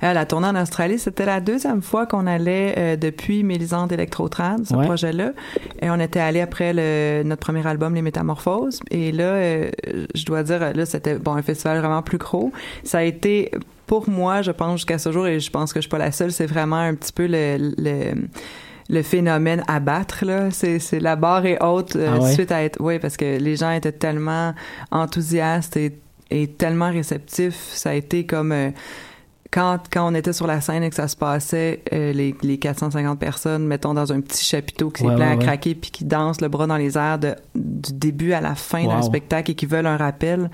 Euh, 0.03 0.13
la 0.13 0.27
tournée 0.27 0.49
en 0.49 0.61
Australie, 0.61 0.99
c'était 0.99 1.25
la 1.25 1.41
deuxième 1.41 1.81
fois 1.81 2.05
qu'on 2.05 2.27
allait 2.27 2.75
euh, 2.77 2.97
depuis 2.97 3.43
Mélisande 3.43 3.93
Electrotrad, 3.93 4.67
ce 4.67 4.75
projet-là. 4.75 5.33
Et 5.81 5.89
on 5.89 5.99
était 5.99 6.21
allé 6.21 6.41
après 6.41 6.73
le, 6.75 7.23
notre 7.25 7.41
premier 7.41 7.67
album, 7.67 7.95
Les 7.95 8.03
Métamorphoses. 8.03 8.81
Et 8.91 9.13
là, 9.13 9.71
je 10.15 10.25
dois 10.27 10.43
dire, 10.43 10.75
là, 10.75 10.85
c'était 10.85 11.17
bon 11.17 11.35
un 11.35 11.43
festival 11.43 11.79
vraiment 11.79 12.03
plus 12.03 12.19
gros. 12.19 12.53
Ça 12.83 12.99
a 12.99 13.03
été 13.03 13.53
pour 13.87 14.09
moi, 14.09 14.43
je 14.43 14.51
pense 14.51 14.81
jusqu'à 14.81 14.99
ce 14.99 15.13
jour, 15.13 15.27
et 15.27 15.41
je 15.41 15.51
pense 15.51 15.73
que 15.73 15.79
je 15.79 15.83
suis 15.83 15.91
pas 15.91 15.99
la 15.99 16.13
seule, 16.13 16.33
c'est 16.33 16.47
vraiment 16.47 16.79
un 16.79 16.95
petit 16.95 17.13
peu 17.13 17.27
le, 17.27 17.75
le 17.77 18.15
le 18.89 19.03
phénomène 19.03 19.63
à 19.67 19.81
battre 19.81 20.25
là. 20.25 20.51
C'est 20.51 20.79
c'est 20.79 21.01
la 21.01 21.17
barre 21.17 21.47
est 21.47 21.63
haute 21.63 21.97
euh, 21.97 22.19
ah 22.21 22.31
suite 22.33 22.53
à 22.53 22.63
être 22.63 22.81
oui 22.81 22.99
parce 22.99 23.17
que 23.17 23.39
les 23.39 23.57
gens 23.57 23.71
étaient 23.71 23.93
tellement 23.93 24.55
enthousiastes 24.91 25.77
et, 25.77 25.99
et 26.31 26.49
tellement 26.49 26.91
réceptifs. 26.91 27.71
Ça 27.73 27.91
a 27.91 27.95
été 27.95 28.27
comme 28.27 28.53
euh, 28.53 28.71
quand, 29.55 29.79
quand 29.91 30.11
on 30.11 30.15
était 30.17 30.33
sur 30.33 30.49
la 30.49 30.61
scène 30.61 30.83
et 30.83 30.91
que 30.91 30.97
ça 30.97 31.07
se 31.07 31.15
passait, 31.15 31.83
euh, 31.93 32.13
les, 32.13 32.35
les 32.43 32.59
450 32.59 33.21
personnes, 33.21 33.65
mettons, 33.65 33.95
dans 33.95 34.13
un 34.13 34.21
petit 34.21 34.45
chapiteau 34.45 34.91
qui 34.91 35.05
s'est 35.05 35.15
plein 35.15 35.31
à 35.31 35.37
craquer 35.37 35.77
puis 35.77 35.93
qui 35.93 36.05
dansent 36.05 36.41
le 36.41 36.49
bras 36.49 36.67
dans 36.67 36.77
les 36.77 36.99
airs 36.99 37.21
de, 37.21 37.37
du 37.55 37.93
début 37.93 38.33
à 38.33 38.41
la 38.41 38.57
fin 38.57 38.85
d'un 38.85 39.03
spectacle 39.03 39.53
et 39.53 39.55
qui 39.55 39.67
veulent 39.67 39.87
un 39.87 39.97
rappel, 39.97 40.51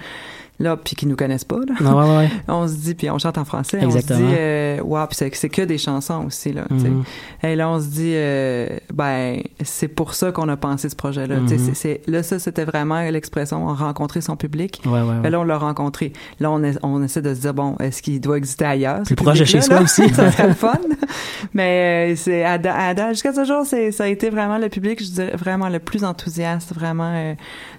là, 0.60 0.76
puis 0.76 0.94
qui 0.94 1.06
nous 1.06 1.16
connaissent 1.16 1.44
pas, 1.44 1.58
là. 1.66 1.74
Ah 1.84 1.96
ouais, 1.96 2.16
ouais. 2.18 2.30
on 2.48 2.68
se 2.68 2.74
dit, 2.74 2.94
puis 2.94 3.10
on 3.10 3.18
chante 3.18 3.38
en 3.38 3.44
français, 3.44 3.80
Exactement. 3.82 4.20
on 4.20 4.22
se 4.22 4.28
dit, 4.28 4.34
euh, 4.38 4.80
wow, 4.82 5.06
puis 5.06 5.16
c'est, 5.32 5.48
que 5.48 5.62
des 5.62 5.78
chansons 5.78 6.26
aussi, 6.26 6.52
là. 6.52 6.64
Mm 6.70 7.02
Et 7.42 7.56
là, 7.56 7.68
on 7.70 7.80
se 7.80 7.86
dit, 7.86 8.12
euh, 8.14 8.68
ben, 8.92 9.40
c'est 9.64 9.88
pour 9.88 10.14
ça 10.14 10.30
qu'on 10.32 10.48
a 10.48 10.56
pensé 10.56 10.88
ce 10.88 10.96
projet-là. 10.96 11.40
Mm 11.40 11.46
-hmm. 11.46 11.74
c'est, 11.74 12.02
là, 12.06 12.22
ça, 12.22 12.38
c'était 12.38 12.64
vraiment 12.64 13.00
l'expression, 13.10 13.66
rencontrer 13.74 14.20
son 14.20 14.36
public. 14.36 14.82
Ouais, 14.84 14.92
ouais, 14.92 15.18
ouais. 15.22 15.30
là, 15.30 15.40
on 15.40 15.44
l'a 15.44 15.58
rencontré. 15.58 16.12
Là, 16.40 16.50
on, 16.50 16.62
est, 16.62 16.78
on 16.82 17.02
essaie 17.02 17.22
de 17.22 17.34
se 17.34 17.40
dire, 17.40 17.54
bon, 17.54 17.76
est-ce 17.80 18.02
qu'il 18.02 18.20
doit 18.20 18.36
exister 18.36 18.66
ailleurs? 18.66 19.02
Plus 19.04 19.16
proche 19.16 19.40
de 19.40 19.46
chez 19.46 19.62
soi 19.62 19.80
aussi. 19.80 20.08
ça 20.14 20.30
serait 20.30 20.48
le 20.48 20.54
fun. 20.66 20.78
Mais 21.54 22.12
euh, 22.12 22.16
c'est, 22.16 22.44
à, 22.44 22.54
à, 22.54 23.12
jusqu'à 23.12 23.32
ce 23.32 23.44
jour, 23.44 23.64
c'est, 23.64 23.90
ça 23.92 24.04
a 24.04 24.08
été 24.08 24.30
vraiment 24.30 24.58
le 24.58 24.68
public, 24.68 25.02
je 25.02 25.10
dirais, 25.10 25.36
vraiment 25.36 25.68
le 25.68 25.78
plus 25.78 26.04
enthousiaste, 26.04 26.74
vraiment, 26.74 27.12
euh, 27.14 27.34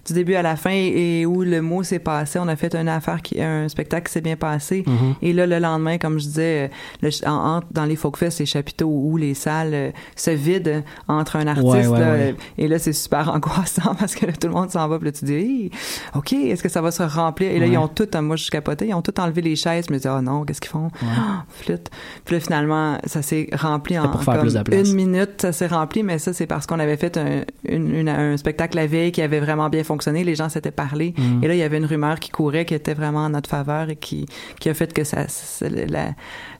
du 0.05 0.13
début 0.13 0.35
à 0.35 0.41
la 0.41 0.55
fin 0.55 0.71
et, 0.71 1.25
où 1.25 1.43
le 1.43 1.61
mot 1.61 1.83
s'est 1.83 1.99
passé. 1.99 2.39
On 2.39 2.47
a 2.47 2.55
fait 2.55 2.70
une 2.75 2.89
affaire 2.89 3.21
qui, 3.21 3.41
un 3.41 3.67
spectacle 3.69 4.07
qui 4.07 4.13
s'est 4.13 4.21
bien 4.21 4.35
passé. 4.35 4.83
Mm-hmm. 4.87 5.15
Et 5.21 5.33
là, 5.33 5.47
le 5.47 5.59
lendemain, 5.59 5.97
comme 5.97 6.19
je 6.19 6.25
disais, 6.25 6.71
le, 7.01 7.09
en, 7.27 7.61
dans 7.71 7.85
les 7.85 7.95
folkfests, 7.95 8.39
les 8.39 8.45
chapiteaux 8.45 8.89
où 8.89 9.17
les 9.17 9.33
salles 9.33 9.73
euh, 9.73 9.91
se 10.15 10.31
vident 10.31 10.83
entre 11.07 11.35
un 11.35 11.47
artiste. 11.47 11.91
là, 11.91 12.31
Et 12.57 12.67
là, 12.67 12.79
c'est 12.79 12.93
super 12.93 13.29
angoissant 13.33 13.95
parce 13.95 14.15
que 14.15 14.25
là, 14.25 14.33
tout 14.33 14.47
le 14.47 14.53
monde 14.53 14.71
s'en 14.71 14.87
va. 14.87 14.97
Puis 14.97 15.05
là, 15.05 15.11
tu 15.11 15.25
dis, 15.25 15.33
hey, 15.33 15.71
OK, 16.15 16.33
est-ce 16.33 16.63
que 16.63 16.69
ça 16.69 16.81
va 16.81 16.91
se 16.91 17.03
remplir? 17.03 17.51
Et 17.51 17.59
là, 17.59 17.65
ils 17.65 17.77
ont 17.77 17.87
tout, 17.87 18.07
moi, 18.21 18.35
je 18.35 18.43
suis 18.43 18.51
capoté, 18.51 18.87
ils 18.87 18.93
ont 18.93 19.01
tout 19.01 19.17
enlevé 19.19 19.41
les 19.41 19.55
chaises. 19.55 19.85
Je 19.87 19.93
me 19.93 19.99
dis, 19.99 20.07
oh 20.07 20.21
non, 20.21 20.43
qu'est-ce 20.45 20.61
qu'ils 20.61 20.71
font? 20.71 20.89
Oh, 21.03 21.07
flûte. 21.49 21.89
Puis 22.25 22.35
là, 22.35 22.41
finalement, 22.41 22.97
ça 23.05 23.21
s'est 23.21 23.49
rempli 23.53 23.97
en 23.97 24.09
comme 24.09 24.49
une 24.71 24.93
minute. 24.93 25.41
Ça 25.41 25.51
s'est 25.51 25.67
rempli, 25.67 26.03
mais 26.03 26.19
ça, 26.19 26.33
c'est 26.33 26.47
parce 26.47 26.65
qu'on 26.65 26.79
avait 26.79 26.97
fait 26.97 27.17
un, 27.17 27.43
une, 27.67 28.07
un 28.09 28.37
spectacle 28.37 28.75
la 28.75 28.87
veille 28.87 29.11
qui 29.11 29.21
avait 29.21 29.39
vraiment 29.39 29.69
bien 29.69 29.83
fonctionné. 29.83 30.23
Les 30.23 30.35
gens 30.35 30.49
s'étaient 30.49 30.71
parlé. 30.71 31.13
Mm. 31.17 31.43
Et 31.43 31.47
là, 31.47 31.53
il 31.53 31.59
y 31.59 31.63
avait 31.63 31.77
une 31.77 31.85
rumeur 31.85 32.19
qui 32.19 32.29
courait 32.29 32.60
qui 32.65 32.73
était 32.73 32.93
vraiment 32.93 33.25
en 33.25 33.29
notre 33.29 33.49
faveur 33.49 33.89
et 33.89 33.95
qui, 33.95 34.25
qui 34.59 34.69
a 34.69 34.73
fait 34.73 34.93
que 34.93 35.03
ça, 35.03 35.25
la, 35.61 36.09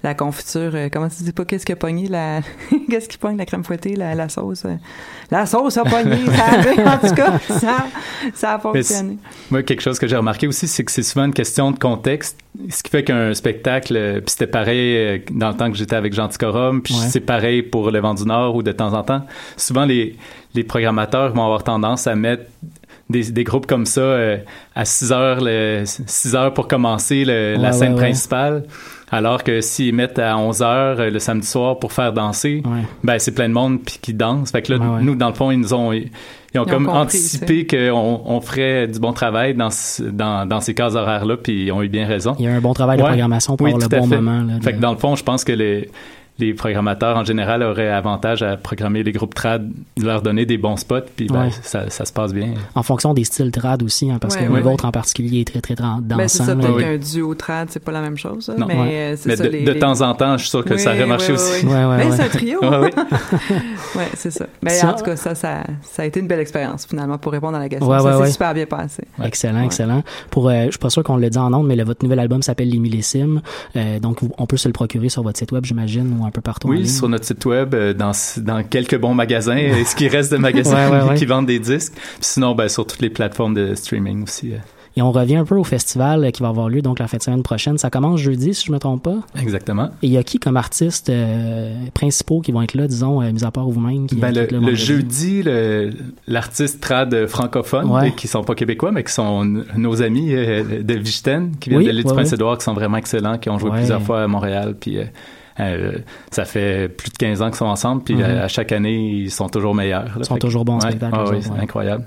la 0.03 0.13
confiture, 0.13 0.71
euh, 0.73 0.89
comment 0.91 1.09
tu 1.09 1.23
dis 1.23 1.31
pas 1.31 1.45
qu'est-ce 1.45 1.65
qui 1.65 1.71
a 1.71 1.75
pogné 1.75 2.07
la, 2.07 2.41
qu'est-ce 2.89 3.07
qui 3.07 3.17
pogne 3.17 3.37
la 3.37 3.45
crème 3.45 3.63
fouettée, 3.63 3.95
la, 3.95 4.15
la 4.15 4.29
sauce, 4.29 4.65
euh, 4.65 4.75
la 5.29 5.45
sauce 5.45 5.77
a 5.77 5.83
pogné, 5.83 6.25
ça 6.35 6.45
avait, 6.45 6.83
en 6.83 6.97
tout 6.97 7.15
cas, 7.15 7.39
ça, 7.39 7.87
ça 8.33 8.53
a 8.55 8.59
fonctionné. 8.59 9.17
Moi, 9.49 9.63
quelque 9.63 9.81
chose 9.81 9.99
que 9.99 10.07
j'ai 10.07 10.17
remarqué 10.17 10.47
aussi, 10.47 10.67
c'est 10.67 10.83
que 10.83 10.91
c'est 10.91 11.03
souvent 11.03 11.25
une 11.25 11.33
question 11.33 11.71
de 11.71 11.79
contexte. 11.79 12.37
Ce 12.69 12.83
qui 12.83 12.89
fait 12.89 13.03
qu'un 13.03 13.33
spectacle, 13.33 13.95
euh, 13.95 14.19
puis 14.19 14.31
c'était 14.31 14.47
pareil 14.47 15.23
dans 15.31 15.49
le 15.49 15.55
temps 15.55 15.71
que 15.71 15.77
j'étais 15.77 15.95
avec 15.95 16.13
Jean 16.13 16.27
Ticorum, 16.27 16.81
puis 16.81 16.93
c'est 16.93 17.21
pareil 17.21 17.61
pour 17.61 17.91
Le 17.91 17.99
Vent 17.99 18.13
du 18.13 18.25
Nord 18.25 18.55
ou 18.55 18.63
de 18.63 18.71
temps 18.71 18.93
en 18.93 19.03
temps. 19.03 19.25
Souvent, 19.55 19.85
les, 19.85 20.17
les 20.53 20.63
programmateurs 20.63 21.33
vont 21.33 21.43
avoir 21.43 21.63
tendance 21.63 22.07
à 22.07 22.15
mettre 22.15 22.43
des, 23.11 23.31
des, 23.31 23.43
groupes 23.43 23.67
comme 23.67 23.85
ça 23.85 24.17
à 24.75 24.85
6 24.85 25.11
heures, 25.11 25.39
le, 25.41 25.83
6 25.85 26.35
heures 26.35 26.53
pour 26.53 26.67
commencer 26.67 27.23
le, 27.25 27.55
la 27.57 27.71
scène 27.71 27.95
principale. 27.95 28.63
Alors 29.13 29.43
que 29.43 29.59
s'ils 29.59 29.93
mettent 29.93 30.19
à 30.19 30.37
11 30.37 30.61
heures 30.61 30.99
euh, 31.01 31.09
le 31.09 31.19
samedi 31.19 31.45
soir 31.45 31.77
pour 31.77 31.91
faire 31.91 32.13
danser, 32.13 32.63
ben 33.03 33.19
c'est 33.19 33.33
plein 33.33 33.49
de 33.49 33.53
monde 33.53 33.81
puis 33.85 33.99
qui 34.01 34.13
danse. 34.13 34.51
Fait 34.51 34.61
que 34.61 34.73
là, 34.73 34.99
nous 35.01 35.15
dans 35.15 35.27
le 35.27 35.33
fond, 35.33 35.51
ils 35.51 35.59
nous 35.59 35.73
ont 35.73 35.91
ils 35.91 36.59
ont 36.59 36.65
comme 36.65 36.87
anticipé 36.87 37.67
qu'on 37.67 38.21
on 38.25 38.41
ferait 38.41 38.87
du 38.87 38.99
bon 38.99 39.11
travail 39.11 39.53
dans, 39.53 39.69
dans, 40.11 40.45
dans 40.47 40.61
ces 40.61 40.73
cases 40.73 40.95
horaires-là, 40.95 41.37
puis 41.37 41.65
ils 41.65 41.71
ont 41.71 41.81
eu 41.81 41.89
bien 41.89 42.07
raison. 42.07 42.35
Il 42.39 42.45
y 42.45 42.47
a 42.47 42.53
un 42.53 42.61
bon 42.61 42.73
travail 42.73 42.97
de 42.97 43.03
programmation 43.03 43.57
pour 43.57 43.67
le 43.67 43.87
bon 43.87 44.07
moment. 44.07 44.41
Là, 44.43 44.53
Fait 44.61 44.73
que 44.73 44.79
dans 44.79 44.91
le 44.91 44.97
fond, 44.97 45.15
je 45.15 45.23
pense 45.23 45.43
que 45.43 45.53
les, 45.53 45.89
les 46.39 46.53
programmateurs 46.53 47.17
en 47.17 47.23
général 47.23 47.61
auraient 47.63 47.89
avantage 47.89 48.41
à 48.41 48.57
programmer 48.57 49.03
les 49.03 49.11
groupes 49.11 49.35
trad, 49.35 49.69
leur 50.01 50.21
donner 50.21 50.45
des 50.45 50.57
bons 50.57 50.77
spots, 50.77 51.01
puis 51.15 51.27
ben, 51.27 51.49
ça, 51.61 51.89
ça, 51.89 52.05
se 52.05 52.13
passe 52.13 52.33
bien. 52.33 52.53
En 52.75 52.83
fonction 52.83 53.13
des 53.13 53.23
styles 53.23 53.51
trad 53.51 53.83
aussi, 53.83 54.09
hein, 54.09 54.17
parce 54.19 54.35
que 54.35 54.43
le 54.43 54.61
vôtre 54.61 54.85
en 54.85 54.91
particulier 54.91 55.41
est 55.41 55.47
très 55.47 55.61
très 55.61 55.75
dansant. 55.75 56.01
Ben, 56.01 56.27
c'est 56.27 56.43
ça, 56.43 56.55
peut-être 56.55 56.79
qu'un 56.79 56.97
duo 56.97 57.35
trad, 57.35 57.69
c'est 57.69 57.83
pas 57.83 57.91
la 57.91 58.01
même 58.01 58.17
chose. 58.17 58.51
Non. 58.57 58.65
Mais, 58.67 59.15
mais 59.25 59.35
ça, 59.35 59.47
de, 59.47 59.65
de 59.65 59.73
temps 59.73 60.01
en 60.01 60.13
temps, 60.15 60.37
je 60.37 60.43
suis 60.43 60.49
sûr 60.49 60.65
que 60.65 60.77
ça 60.77 60.91
aurait 60.91 61.05
marché 61.05 61.33
aussi. 61.33 61.65
mais 61.65 62.11
c'est 62.11 62.23
un 62.23 62.29
trio. 62.29 62.59
ouais, 63.95 64.07
c'est 64.15 64.31
ça. 64.31 64.47
Mais 64.61 64.83
en 64.83 64.93
tout 64.93 65.03
cas, 65.03 65.15
ça, 65.15 65.35
ça, 65.35 65.63
ça 65.81 66.03
a 66.03 66.05
été 66.05 66.19
une 66.19 66.27
belle 66.27 66.39
expérience 66.39 66.85
finalement 66.85 67.17
pour 67.17 67.31
répondre 67.31 67.57
à 67.57 67.59
la 67.59 67.69
question. 67.69 67.89
ça 67.89 68.25
s'est 68.25 68.31
super 68.31 68.53
bien 68.53 68.65
passé. 68.65 69.03
Excellent, 69.23 69.63
excellent. 69.63 70.03
Pour, 70.29 70.49
euh, 70.49 70.65
je 70.65 70.71
suis 70.71 70.79
pas 70.79 70.89
sûr 70.89 71.03
qu'on 71.03 71.17
le 71.17 71.29
dit 71.29 71.37
en 71.37 71.53
ondes, 71.53 71.67
mais 71.67 71.81
votre 71.83 72.03
nouvel 72.03 72.19
album 72.19 72.41
s'appelle 72.41 72.69
Les 72.69 72.79
Millésimes. 72.79 73.41
Euh, 73.75 73.99
donc, 73.99 74.19
on 74.37 74.45
peut 74.45 74.57
se 74.57 74.67
le 74.67 74.73
procurer 74.73 75.09
sur 75.09 75.23
votre 75.23 75.37
site 75.37 75.51
web, 75.51 75.65
j'imagine, 75.65 76.20
un 76.25 76.31
peu 76.31 76.41
partout. 76.41 76.67
Oui, 76.67 76.87
sur 76.87 77.09
notre 77.09 77.25
site 77.25 77.45
web, 77.45 77.73
euh, 77.73 77.93
dans, 77.93 78.11
dans 78.37 78.63
quelques 78.63 78.97
bons 78.97 79.13
magasins, 79.13 79.57
et 79.57 79.83
ce 79.83 79.95
qui 79.95 80.07
reste 80.07 80.31
de 80.31 80.37
magasins 80.37 81.13
qui 81.15 81.25
vendent 81.25 81.45
des 81.45 81.59
disques. 81.59 81.93
sinon, 82.19 82.55
ben, 82.55 82.67
sur 82.69 82.85
toutes 82.85 83.01
les 83.01 83.09
plateformes 83.09 83.53
de 83.53 83.75
streaming 83.75 84.23
aussi. 84.23 84.53
Euh. 84.53 84.57
Et 84.97 85.01
on 85.01 85.13
revient 85.13 85.37
un 85.37 85.45
peu 85.45 85.55
au 85.55 85.63
festival 85.63 86.29
qui 86.33 86.43
va 86.43 86.49
avoir 86.49 86.67
lieu 86.67 86.81
donc 86.81 86.99
la 86.99 87.07
fin 87.07 87.15
de 87.15 87.23
semaine 87.23 87.43
prochaine. 87.43 87.77
Ça 87.77 87.89
commence 87.89 88.19
jeudi, 88.19 88.53
si 88.53 88.65
je 88.65 88.73
me 88.73 88.77
trompe 88.77 89.03
pas. 89.03 89.19
Exactement. 89.39 89.85
Et 90.03 90.07
il 90.07 90.11
y 90.11 90.17
a 90.17 90.23
qui 90.23 90.37
comme 90.37 90.57
artistes 90.57 91.09
euh, 91.09 91.73
principaux 91.93 92.41
qui 92.41 92.51
vont 92.51 92.61
être 92.61 92.73
là, 92.73 92.87
disons, 92.87 93.21
mis 93.21 93.45
à 93.45 93.51
part 93.51 93.69
vous-même? 93.69 94.07
Ben 94.11 94.35
le, 94.35 94.47
le, 94.47 94.75
jeudi, 94.75 95.43
l'artiste 96.27 96.81
trad 96.81 97.25
francophone, 97.27 97.89
ouais. 97.89 98.11
qui 98.11 98.27
sont 98.27 98.43
pas 98.43 98.53
québécois, 98.53 98.91
mais 98.91 99.05
qui 99.05 99.13
sont 99.13 99.45
nos 99.45 100.01
amis 100.01 100.31
de 100.31 100.93
Vichten, 100.95 101.51
qui 101.57 101.69
viennent 101.69 101.85
de 101.85 101.89
l'île 101.89 102.03
du 102.03 102.13
Prince-Édouard, 102.13 102.57
qui 102.57 102.65
sont 102.65 102.73
vraiment 102.73 102.97
excellents, 102.97 103.37
qui 103.37 103.49
ont 103.49 103.59
joué 103.59 103.71
plusieurs 103.71 104.01
fois 104.01 104.23
à 104.23 104.27
Montréal. 104.27 104.75
Puis 104.77 104.97
euh, 105.59 105.97
ça 106.31 106.45
fait 106.45 106.87
plus 106.87 107.09
de 107.09 107.17
15 107.17 107.41
ans 107.41 107.47
qu'ils 107.47 107.55
sont 107.55 107.65
ensemble, 107.65 108.03
puis 108.03 108.15
mhm. 108.15 108.23
à, 108.23 108.47
chaque 108.47 108.71
année, 108.71 108.95
ils 108.95 109.31
sont 109.31 109.49
toujours 109.49 109.75
meilleurs. 109.75 110.11
ils 110.17 110.25
sont 110.25 110.37
toujours 110.37 110.65
bons 110.65 110.75
en 110.75 110.81
spectacle. 110.81 111.17
oui, 111.29 111.37
c'est 111.41 111.51
incroyable. 111.51 112.05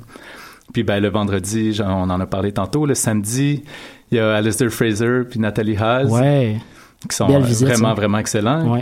Puis 0.73 0.83
ben, 0.83 1.01
le 1.01 1.09
vendredi, 1.09 1.79
on 1.85 2.11
en 2.11 2.21
a 2.21 2.27
parlé 2.27 2.53
tantôt, 2.53 2.87
le 2.87 2.95
samedi, 2.95 3.63
il 4.11 4.17
y 4.17 4.21
a 4.21 4.35
Alistair 4.35 4.71
Fraser 4.71 5.23
puis 5.29 5.39
Nathalie 5.39 5.77
Haas. 5.77 6.09
Qui 7.09 7.17
sont 7.17 7.27
vraiment, 7.27 7.95
vraiment 7.95 8.19
excellents. 8.19 8.81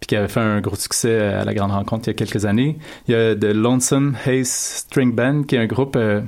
Puis 0.00 0.08
qui 0.08 0.16
avaient 0.16 0.28
fait 0.28 0.40
un 0.40 0.60
gros 0.60 0.76
succès 0.76 1.20
à 1.20 1.44
la 1.44 1.54
grande 1.54 1.70
rencontre 1.70 2.08
il 2.08 2.10
y 2.10 2.10
a 2.10 2.14
quelques 2.14 2.44
années. 2.44 2.76
Il 3.08 3.12
y 3.12 3.14
a 3.14 3.34
The 3.34 3.54
Lonesome 3.54 4.14
Haze 4.26 4.48
String 4.48 5.14
Band, 5.14 5.44
qui 5.44 5.54
est 5.54 5.60
un 5.60 5.66
groupe 5.66 5.96
euh, 5.96 6.20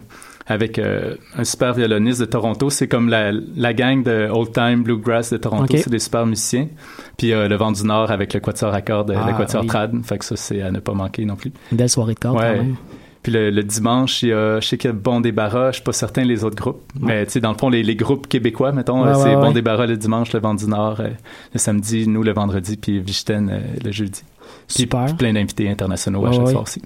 avec 0.47 0.79
euh, 0.79 1.17
un 1.37 1.45
super 1.45 1.73
violoniste 1.75 2.21
de 2.21 2.27
Toronto. 2.27 2.71
C'est 2.71 2.89
comme 2.89 3.09
la, 3.09 3.33
la 3.33 3.73
gang 3.73 4.03
de 4.03 4.29
Old 4.31 4.53
Time 4.53 4.83
Bluegrass 4.83 5.31
de 5.33 5.39
Toronto. 5.39 5.77
C'est 5.77 5.91
des 5.91 5.99
super 5.99 6.27
musiciens. 6.27 6.69
Puis 7.17 7.33
euh, 7.33 7.49
le 7.49 7.57
vent 7.57 7.73
du 7.73 7.85
Nord 7.85 8.11
avec 8.11 8.35
le 8.35 8.41
quatuor 8.41 8.75
à 8.75 8.83
cordes, 8.83 9.15
ah, 9.17 9.27
le 9.31 9.37
quatuor 9.37 9.65
trad. 9.67 9.95
Fait 10.05 10.19
que 10.19 10.25
ça, 10.25 10.37
c'est 10.37 10.61
à 10.61 10.71
ne 10.71 10.81
pas 10.81 10.93
manquer 10.93 11.25
non 11.25 11.37
plus. 11.37 11.53
Une 11.73 11.79
belle 11.79 11.89
soirée 11.89 12.15
de 12.15 12.19
cordes 12.19 12.39
quand 12.39 12.53
même. 12.53 12.77
Puis 13.23 13.33
le, 13.33 13.63
dimanche, 13.63 14.23
il 14.23 14.29
y 14.29 14.33
a, 14.35 14.61
je 14.61 14.69
sais 14.69 14.77
qu'il 14.77 14.91
y 14.91 14.93
a 14.93 14.95
Bon 14.95 15.23
Débarras, 15.23 15.71
je 15.71 15.77
suis 15.77 15.83
pas 15.83 15.93
certain 15.93 16.25
les 16.25 16.45
autres 16.45 16.57
groupes. 16.57 16.83
Mais 17.01 17.25
tu 17.25 17.33
sais, 17.33 17.41
dans 17.41 17.53
le 17.53 17.57
fond, 17.57 17.71
les, 17.71 17.83
les, 17.83 17.97
groupes 17.97 18.27
québécois, 18.27 18.73
mettons, 18.73 19.15
c'est 19.15 19.35
Bon 19.37 19.51
Débarras 19.51 19.87
le 19.87 19.97
dimanche, 19.97 20.35
le 20.35 20.41
Vent 20.41 20.53
du 20.53 20.67
Nord 20.67 21.01
euh, 21.01 21.09
le 21.55 21.59
samedi, 21.59 22.07
nous 22.07 22.23
le 22.23 22.35
vendredi, 22.35 22.77
puis 22.77 23.01
Vichten 23.01 23.63
le 23.83 23.93
jeudi. 23.93 24.23
Super. 24.69 25.07
Puis, 25.07 25.15
plein 25.15 25.33
d'invités 25.33 25.71
internationaux 25.71 26.27
à 26.27 26.33
chaque 26.33 26.49
soir 26.49 26.65
aussi. 26.65 26.83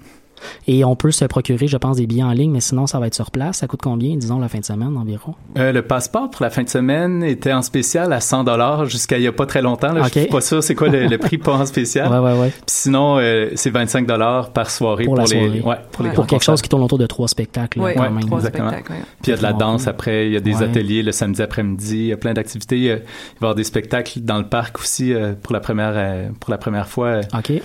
Et 0.67 0.83
on 0.83 0.95
peut 0.95 1.11
se 1.11 1.25
procurer, 1.25 1.67
je 1.67 1.77
pense, 1.77 1.97
des 1.97 2.07
billets 2.07 2.23
en 2.23 2.31
ligne, 2.31 2.51
mais 2.51 2.61
sinon, 2.61 2.87
ça 2.87 2.99
va 2.99 3.07
être 3.07 3.15
sur 3.15 3.31
place. 3.31 3.57
Ça 3.57 3.67
coûte 3.67 3.81
combien, 3.83 4.15
disons, 4.15 4.39
la 4.39 4.49
fin 4.49 4.59
de 4.59 4.65
semaine 4.65 4.95
environ? 4.97 5.35
Euh, 5.57 5.71
le 5.71 5.81
passeport 5.81 6.29
pour 6.29 6.43
la 6.43 6.49
fin 6.49 6.63
de 6.63 6.69
semaine 6.69 7.23
était 7.23 7.53
en 7.53 7.61
spécial 7.61 8.13
à 8.13 8.19
100 8.19 8.43
dollars 8.43 8.85
jusqu'à 8.85 9.17
il 9.17 9.23
y 9.23 9.27
a 9.27 9.31
pas 9.31 9.45
très 9.45 9.61
longtemps. 9.61 9.93
Là. 9.93 10.03
Je 10.03 10.19
suis 10.19 10.27
pas 10.27 10.41
sûr 10.41 10.63
c'est 10.63 10.75
quoi 10.75 10.89
le, 10.89 11.17
prix 11.17 11.37
pas 11.37 11.53
en 11.53 11.65
spécial. 11.65 12.07
ouais, 12.11 12.19
ouais, 12.19 12.39
ouais. 12.39 12.49
Puis 12.49 12.61
sinon, 12.67 13.17
euh, 13.17 13.49
c'est 13.55 13.69
25 13.69 14.05
dollars 14.05 14.51
par 14.51 14.69
soirée 14.69 15.05
pour, 15.05 15.15
pour 15.15 15.25
les, 15.25 15.61
ouais, 15.61 15.75
pour, 15.91 16.05
les 16.05 16.11
pour 16.11 16.27
quelque 16.27 16.43
chose 16.43 16.61
qui 16.61 16.69
tourne 16.69 16.83
autour 16.83 16.97
de 16.97 17.07
trois 17.07 17.27
spectacles. 17.27 17.79
Quand 17.79 18.01
même. 18.01 18.19
Trois 18.21 18.39
exactement. 18.39 18.71
Puis 18.71 18.95
il 19.27 19.29
y 19.29 19.33
a 19.33 19.37
de 19.37 19.43
la 19.43 19.53
danse 19.53 19.87
après, 19.87 20.27
il 20.27 20.33
y 20.33 20.37
a 20.37 20.41
des 20.41 20.61
ateliers 20.61 21.03
le 21.03 21.11
samedi 21.11 21.41
après-midi, 21.41 21.97
il 21.97 22.07
y 22.07 22.13
a 22.13 22.17
plein 22.17 22.33
d'activités. 22.33 22.77
Il 22.77 22.89
va 22.89 22.95
y 22.95 23.01
avoir 23.37 23.55
des 23.55 23.63
spectacles 23.63 24.19
dans 24.21 24.37
le 24.37 24.47
parc 24.47 24.79
aussi 24.79 25.13
euh, 25.13 25.33
pour 25.41 25.53
la 25.53 25.59
première 25.59 26.29
pour 26.39 26.51
la 26.51 26.57
première 26.57 26.87
fois. 26.87 27.21
OK. 27.33 27.61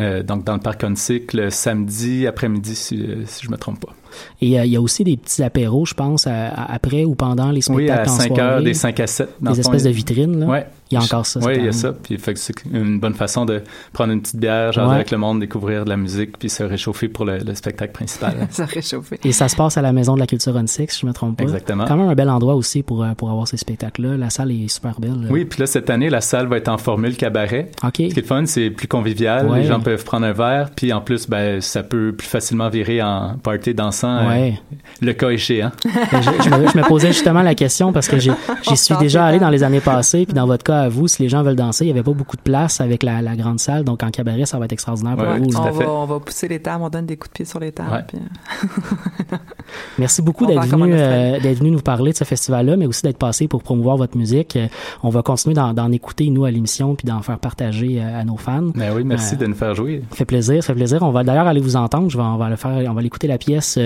Euh, 0.00 0.22
donc 0.22 0.44
dans 0.44 0.54
le 0.54 0.60
parc 0.60 0.82
Onsic 0.84 1.32
le 1.32 1.50
samedi 1.50 2.26
après-midi, 2.26 2.74
si, 2.74 3.02
euh, 3.02 3.24
si 3.26 3.44
je 3.44 3.50
me 3.50 3.56
trompe 3.56 3.80
pas. 3.80 3.94
Et 4.40 4.58
euh, 4.58 4.64
il 4.64 4.72
y 4.72 4.76
a 4.76 4.80
aussi 4.80 5.04
des 5.04 5.16
petits 5.16 5.42
apéros, 5.42 5.86
je 5.86 5.94
pense, 5.94 6.26
après 6.26 7.04
ou 7.04 7.14
pendant 7.14 7.50
les 7.50 7.60
spectacles 7.60 7.82
oui, 7.82 7.90
à 7.90 8.06
5 8.06 8.38
heures, 8.38 8.62
des 8.62 8.74
5 8.74 9.00
à 9.00 9.06
7. 9.06 9.28
des 9.40 9.60
espèces 9.60 9.84
de 9.84 9.90
vitrines, 9.90 10.40
là. 10.40 10.46
Ouais. 10.46 10.66
Il 10.90 10.94
y 10.94 10.96
a 10.96 11.02
encore 11.02 11.26
ça. 11.26 11.40
Oui, 11.40 11.52
il 11.56 11.64
y 11.64 11.68
a 11.68 11.72
ça. 11.72 11.92
Puis 11.92 12.16
fait 12.18 12.32
que 12.32 12.38
c'est 12.38 12.54
une 12.72 12.98
bonne 12.98 13.14
façon 13.14 13.44
de 13.44 13.62
prendre 13.92 14.12
une 14.12 14.22
petite 14.22 14.36
bière, 14.36 14.72
genre 14.72 14.90
avec 14.90 15.10
le 15.10 15.18
monde, 15.18 15.40
découvrir 15.40 15.84
de 15.84 15.90
la 15.90 15.96
musique, 15.96 16.38
puis 16.38 16.48
se 16.48 16.62
réchauffer 16.62 17.08
pour 17.08 17.24
le, 17.24 17.54
spectacle 17.54 17.92
principal. 17.92 18.34
se 18.50 18.62
réchauffer. 18.62 19.18
Et 19.24 19.32
ça 19.32 19.48
se 19.48 19.56
passe 19.56 19.76
à 19.76 19.82
la 19.82 19.92
Maison 19.92 20.14
de 20.14 20.20
la 20.20 20.26
Culture 20.26 20.54
on 20.56 20.66
si 20.66 20.86
je 20.88 21.06
me 21.06 21.12
trompe 21.12 21.36
pas. 21.38 21.44
Exactement. 21.44 21.84
Quand 21.86 21.96
même 21.96 22.08
un 22.08 22.14
bel 22.14 22.30
endroit 22.30 22.54
aussi 22.54 22.82
pour, 22.82 23.04
euh, 23.04 23.12
pour 23.12 23.30
avoir 23.30 23.46
ces 23.46 23.56
spectacles-là. 23.56 24.16
La 24.16 24.30
salle 24.30 24.50
est 24.52 24.68
super 24.68 25.00
belle. 25.00 25.26
Oui, 25.28 25.44
puis 25.44 25.60
là, 25.60 25.66
cette 25.66 25.90
année, 25.90 26.08
la 26.08 26.20
salle 26.20 26.46
va 26.46 26.56
être 26.56 26.68
en 26.68 26.78
formule 26.78 27.16
cabaret. 27.16 27.70
OK. 27.84 27.96
Ce 27.96 28.14
qui 28.14 28.20
est 28.20 28.26
fun, 28.26 28.46
c'est 28.46 28.70
plus 28.70 28.88
convivial. 28.88 29.52
Les 29.54 29.64
gens 29.64 29.80
peuvent 29.80 30.04
prendre 30.04 30.26
un 30.26 30.32
verre, 30.32 30.70
puis 30.74 30.92
en 30.92 31.00
plus, 31.00 31.28
ben, 31.28 31.60
ça 31.60 31.82
peut 31.82 32.14
plus 32.16 32.26
facilement 32.26 32.68
virer 32.68 33.02
en 33.02 33.36
party 33.42 33.74
dansant. 33.74 34.07
Euh, 34.08 34.28
ouais 34.28 34.60
le 35.00 35.12
cas 35.12 35.30
échéant. 35.30 35.70
Je, 35.84 36.42
je, 36.42 36.50
me, 36.50 36.68
je, 36.68 36.76
me, 36.76 36.88
posais 36.88 37.08
justement 37.08 37.42
la 37.42 37.54
question 37.54 37.92
parce 37.92 38.08
que 38.08 38.18
j'y 38.18 38.30
suis 38.74 38.96
déjà 38.96 39.24
allé 39.24 39.38
dans 39.38 39.50
les 39.50 39.62
années 39.62 39.80
passées, 39.80 40.24
puis 40.24 40.34
dans 40.34 40.46
votre 40.46 40.64
cas 40.64 40.82
à 40.82 40.88
vous, 40.88 41.06
si 41.06 41.22
les 41.22 41.28
gens 41.28 41.42
veulent 41.42 41.56
danser, 41.56 41.84
il 41.84 41.88
n'y 41.88 41.92
avait 41.92 42.02
pas 42.02 42.12
beaucoup 42.12 42.36
de 42.36 42.42
place 42.42 42.80
avec 42.80 43.02
la, 43.02 43.22
la, 43.22 43.36
grande 43.36 43.60
salle, 43.60 43.84
donc 43.84 44.02
en 44.02 44.10
cabaret, 44.10 44.46
ça 44.46 44.58
va 44.58 44.64
être 44.64 44.72
extraordinaire 44.72 45.16
pour 45.16 45.26
vous. 45.26 45.56
On 45.56 45.70
va, 45.70 45.90
on 45.90 46.04
va, 46.06 46.20
pousser 46.20 46.48
les 46.48 46.60
tables, 46.60 46.82
on 46.82 46.88
donne 46.88 47.06
des 47.06 47.16
coups 47.16 47.30
de 47.30 47.34
pied 47.34 47.44
sur 47.44 47.60
les 47.60 47.72
tables. 47.72 48.04
Puis... 48.08 48.18
Euh, 48.18 49.36
Merci 49.98 50.22
beaucoup 50.22 50.46
d'être 50.46 50.66
venu, 50.66 50.92
euh, 50.94 51.38
d'être 51.40 51.58
venu 51.58 51.70
nous 51.70 51.80
parler 51.80 52.12
de 52.12 52.16
ce 52.16 52.24
festival-là, 52.24 52.76
mais 52.76 52.86
aussi 52.86 53.02
d'être 53.02 53.18
passé 53.18 53.46
pour 53.46 53.62
promouvoir 53.62 53.96
votre 53.96 54.16
musique. 54.16 54.56
Euh, 54.56 54.66
on 55.02 55.10
va 55.10 55.22
continuer 55.22 55.54
d'en 55.54 55.92
écouter, 55.92 56.30
nous, 56.30 56.44
à 56.44 56.50
l'émission, 56.50 56.94
puis 56.94 57.06
d'en 57.06 57.22
faire 57.22 57.38
partager 57.38 58.00
à 58.00 58.24
nos 58.24 58.36
fans. 58.36 58.70
Ben 58.74 58.92
oui, 58.94 59.04
merci 59.04 59.36
de 59.36 59.46
nous 59.46 59.54
faire 59.54 59.74
jouer. 59.74 60.02
Ça 60.10 60.16
fait 60.16 60.24
plaisir, 60.24 60.62
ça 60.62 60.68
fait 60.68 60.78
plaisir. 60.78 61.02
On 61.02 61.10
va 61.10 61.22
d'ailleurs 61.22 61.46
aller 61.46 61.60
vous 61.60 61.76
entendre. 61.76 62.10
Je 62.10 62.16
vais, 62.16 62.24
on 62.24 62.36
va 62.36 62.48
le 62.48 62.56
faire, 62.56 62.82
on 62.88 62.94
va 62.94 63.02
l'écouter 63.02 63.26
la 63.26 63.38
pièce 63.38 63.78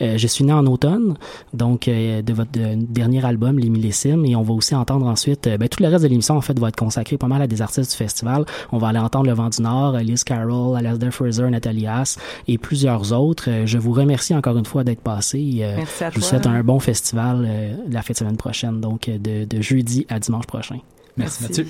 Je 0.00 0.26
suis 0.26 0.44
né 0.44 0.52
en 0.52 0.66
automne, 0.66 1.16
donc 1.54 1.86
de 1.86 2.32
votre 2.32 2.50
dernier 2.52 3.24
album, 3.24 3.58
Les 3.58 3.68
Millésimes, 3.68 4.24
et 4.24 4.36
on 4.36 4.42
va 4.42 4.54
aussi 4.54 4.74
entendre 4.74 5.06
ensuite, 5.06 5.48
ben, 5.48 5.68
tout 5.68 5.82
le 5.82 5.88
reste 5.88 6.04
de 6.04 6.08
l'émission, 6.08 6.36
en 6.36 6.40
fait, 6.40 6.58
va 6.58 6.68
être 6.68 6.76
consacré 6.76 7.16
pas 7.16 7.28
mal 7.28 7.42
à 7.42 7.46
des 7.46 7.62
artistes 7.62 7.90
du 7.90 7.96
festival. 7.96 8.44
On 8.72 8.78
va 8.78 8.88
aller 8.88 8.98
entendre 8.98 9.26
Le 9.26 9.34
Vent 9.34 9.48
du 9.48 9.62
Nord, 9.62 9.96
Liz 9.98 10.24
Carroll, 10.24 10.76
Alasdair 10.76 11.12
Fraser, 11.12 11.48
Nathalie 11.50 11.86
Haas 11.86 12.18
et 12.48 12.58
plusieurs 12.58 13.12
autres. 13.12 13.48
Je 13.64 13.78
vous 13.78 13.92
remercie 13.92 14.34
encore 14.34 14.56
une 14.56 14.66
fois 14.66 14.84
d'être 14.84 15.02
passé. 15.02 15.62
Merci 15.76 16.04
à 16.04 16.10
je 16.10 16.16
vous 16.16 16.22
souhaite 16.22 16.46
un 16.46 16.62
bon 16.62 16.80
festival 16.80 17.48
la 17.88 18.02
fin 18.02 18.12
de 18.12 18.18
semaine 18.18 18.36
prochaine, 18.36 18.80
donc 18.80 19.08
de, 19.08 19.44
de 19.44 19.60
jeudi 19.60 20.06
à 20.08 20.18
dimanche 20.18 20.46
prochain. 20.46 20.78
Merci, 21.16 21.42
Mathieu. 21.42 21.66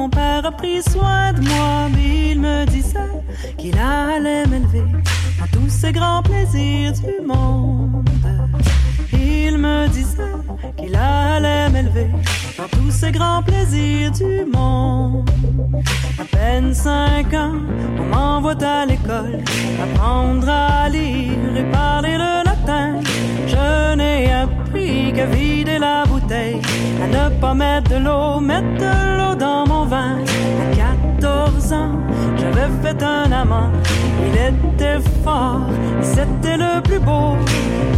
Mon 0.00 0.08
père 0.08 0.46
a 0.46 0.52
pris 0.52 0.82
soin 0.82 1.34
de 1.34 1.42
moi, 1.42 1.88
mais 1.92 2.30
il 2.30 2.40
me 2.40 2.64
disait 2.64 3.12
qu'il 3.58 3.76
allait 3.78 4.46
m'élever 4.46 4.86
dans 5.38 5.50
tous 5.52 5.68
ces 5.68 5.92
grands 5.92 6.22
plaisirs 6.22 6.92
du 6.92 7.16
monde. 7.26 8.08
Il 9.12 9.58
me 9.58 9.88
disait 9.88 10.36
qu'il 10.78 10.96
allait 10.96 11.68
m'élever 11.68 12.08
dans 12.56 12.68
tous 12.78 12.90
ces 12.90 13.12
grands 13.12 13.42
plaisirs 13.42 14.12
du 14.12 14.46
monde. 14.46 15.28
À 16.18 16.24
peine 16.24 16.72
cinq 16.72 17.34
ans, 17.34 17.60
on 18.00 18.06
m'envoie 18.14 18.62
à 18.64 18.86
l'école, 18.86 19.40
apprendre 19.84 20.48
à 20.48 20.88
lire 20.88 21.56
et 21.60 21.70
parler 21.70 22.16
le 22.24 22.32
latin. 22.48 23.00
Je 23.46 23.94
n'ai 23.96 24.30
qu'à 24.72 25.26
vider 25.26 25.78
la 25.78 26.04
bouteille, 26.04 26.60
à 27.02 27.06
ne 27.06 27.40
pas 27.40 27.54
mettre 27.54 27.90
de 27.90 27.96
l'eau, 27.96 28.40
mettre 28.40 28.74
de 28.78 29.18
l'eau 29.18 29.34
dans 29.34 29.66
mon 29.66 29.84
vin. 29.84 30.18
À 30.18 30.76
14 31.20 31.72
ans, 31.72 31.98
j'avais 32.36 32.68
fait 32.82 33.02
un 33.02 33.32
amant. 33.32 33.70
Il 34.26 34.34
était 34.34 35.00
fort, 35.24 35.60
c'était 36.02 36.56
le 36.56 36.80
plus 36.82 37.00
beau. 37.00 37.36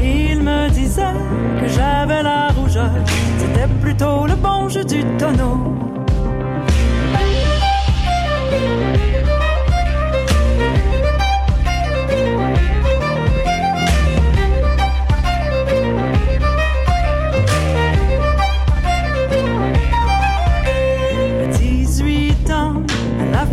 Il 0.03 0.43
me 0.43 0.71
disait 0.71 1.17
que 1.61 1.69
j'avais 1.69 2.23
la 2.23 2.49
rougeur, 2.49 2.91
c'était 3.39 3.69
plutôt 3.81 4.27
le 4.27 4.35
bon 4.35 4.69
jeu 4.69 4.85
du 4.85 5.05
tonneau. 5.19 5.92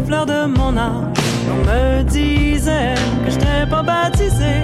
De 0.10 0.48
mon 0.48 0.76
âge, 0.76 1.13
on 1.52 1.67
me 1.67 2.04
disait 2.04 2.95
que 3.24 3.32
j'étais 3.32 3.65
pas 3.69 3.84
baptisé. 3.84 4.63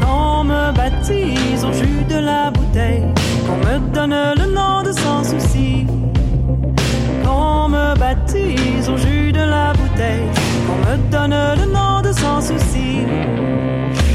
Qu'on 0.00 0.42
me 0.42 0.72
baptise 0.72 1.64
au 1.64 1.72
jus 1.72 2.04
de 2.08 2.18
la 2.18 2.50
bouteille, 2.50 3.04
qu'on 3.46 3.56
me 3.58 3.78
donne 3.94 4.16
le 4.36 4.46
nom 4.52 4.82
de 4.82 4.90
sans 4.92 5.22
souci. 5.22 5.86
Qu'on 7.24 7.68
me 7.68 7.96
baptise 7.98 8.88
au 8.88 8.96
jus 8.96 9.30
de 9.32 9.38
la 9.38 9.72
bouteille, 9.74 10.26
qu'on 10.66 10.78
me 10.88 10.96
donne 11.10 11.36
le 11.60 11.66
nom 11.72 12.00
de 12.02 12.12
sans 12.12 12.40
souci. 12.40 13.06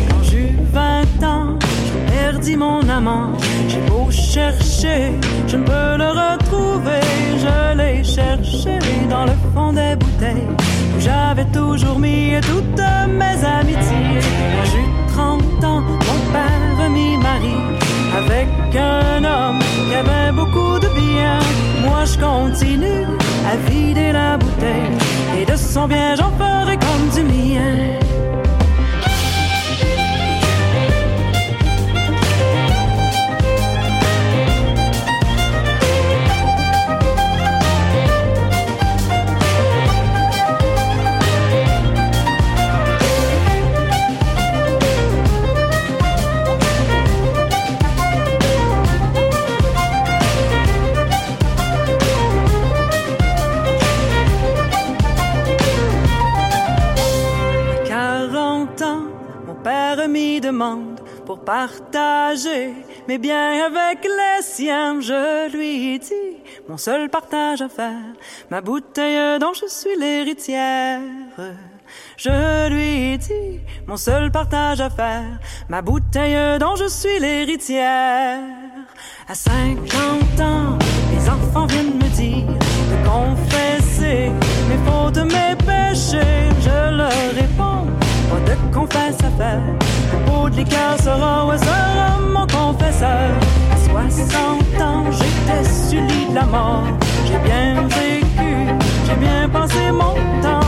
Quand 0.10 0.24
j'eus 0.24 0.58
20 0.74 1.26
ans, 1.26 1.58
j'ai 1.86 2.14
perdu 2.14 2.58
mon 2.58 2.82
amant. 2.90 3.30
J'ai 3.70 3.82
beau 3.90 4.12
chercher, 4.12 5.14
je 5.48 5.56
ne 5.56 5.64
peux 5.64 5.98
le 5.98 6.10
retrouver. 6.10 7.00
Je 7.38 7.55
toujours 11.56 12.00
mis 12.00 12.34
toutes 12.42 12.86
mes 13.20 13.40
amitiés. 13.60 14.20
J'eus 14.70 14.92
30 15.14 15.64
ans, 15.64 15.82
mon 16.08 16.20
père 16.34 16.90
m'y 16.90 17.18
marie 17.18 17.64
avec 18.22 18.48
un 18.76 19.24
homme 19.24 19.60
qui 19.60 19.96
avait 19.96 20.32
beaucoup 20.34 20.78
de 20.80 20.90
bien. 21.02 21.40
Moi, 21.86 22.04
je 22.12 22.18
continue 22.20 23.06
à 23.50 23.56
vider 23.70 24.12
la 24.12 24.38
bouteille 24.38 24.98
et 25.40 25.46
de 25.46 25.56
son 25.56 25.88
bien, 25.88 26.16
j'en 26.16 26.32
ferai 26.38 26.78
partager 61.46 62.74
mes 63.08 63.18
biens 63.18 63.66
avec 63.66 64.04
les 64.04 64.42
siens. 64.42 65.00
Je 65.00 65.52
lui 65.56 66.00
dis 66.00 66.38
mon 66.68 66.78
seul 66.78 67.10
partage 67.10 67.62
à 67.62 67.70
faire, 67.70 68.14
ma 68.50 68.62
bouteille 68.62 69.40
dont 69.40 69.54
je 69.54 69.68
suis 69.68 69.96
l'héritière. 70.00 71.02
Je 72.18 72.70
lui 72.70 73.18
dis 73.18 73.60
mon 73.88 73.98
seul 73.98 74.32
partage 74.32 74.82
à 74.82 74.90
faire, 74.90 75.40
ma 75.70 75.82
bouteille 75.82 76.60
dont 76.60 76.76
je 76.76 76.88
suis 76.88 77.20
l'héritière. 77.20 78.40
À 79.28 79.36
50 79.36 80.40
ans, 80.42 80.78
les 81.12 81.30
enfants 81.30 81.66
viennent 81.68 81.96
me 81.96 82.10
dire 82.16 82.48
de 82.92 82.98
confesser 83.08 84.32
mes 84.70 84.80
fautes, 84.86 85.18
mes 85.18 85.56
péchés. 85.56 86.50
Je 86.62 86.96
leur 86.96 87.12
réponds, 87.34 87.88
pas 88.30 88.42
de 88.50 88.74
confesse 88.74 89.18
à 89.24 89.32
faire. 89.38 89.62
Un 90.14 90.30
pot 90.30 90.50
de 90.50 90.58
liqueur 90.58 91.00
sera, 91.04 91.46
ouais, 91.46 91.58
sera 91.58 92.20
mon 92.34 92.48
confesseur. 92.48 93.32
À 93.72 93.78
60 93.78 94.82
ans, 94.82 95.04
j'étais 95.12 95.64
sur 95.70 96.02
le 96.02 96.08
lit 96.08 96.30
de 96.30 96.36
la 96.36 96.46
mort. 96.46 96.84
J'ai 97.26 97.40
bien 97.40 97.88
vécu, 97.88 98.68
j'ai 99.06 99.16
bien 99.16 99.50
passé 99.50 99.92
mon 99.92 100.14
temps. 100.42 100.65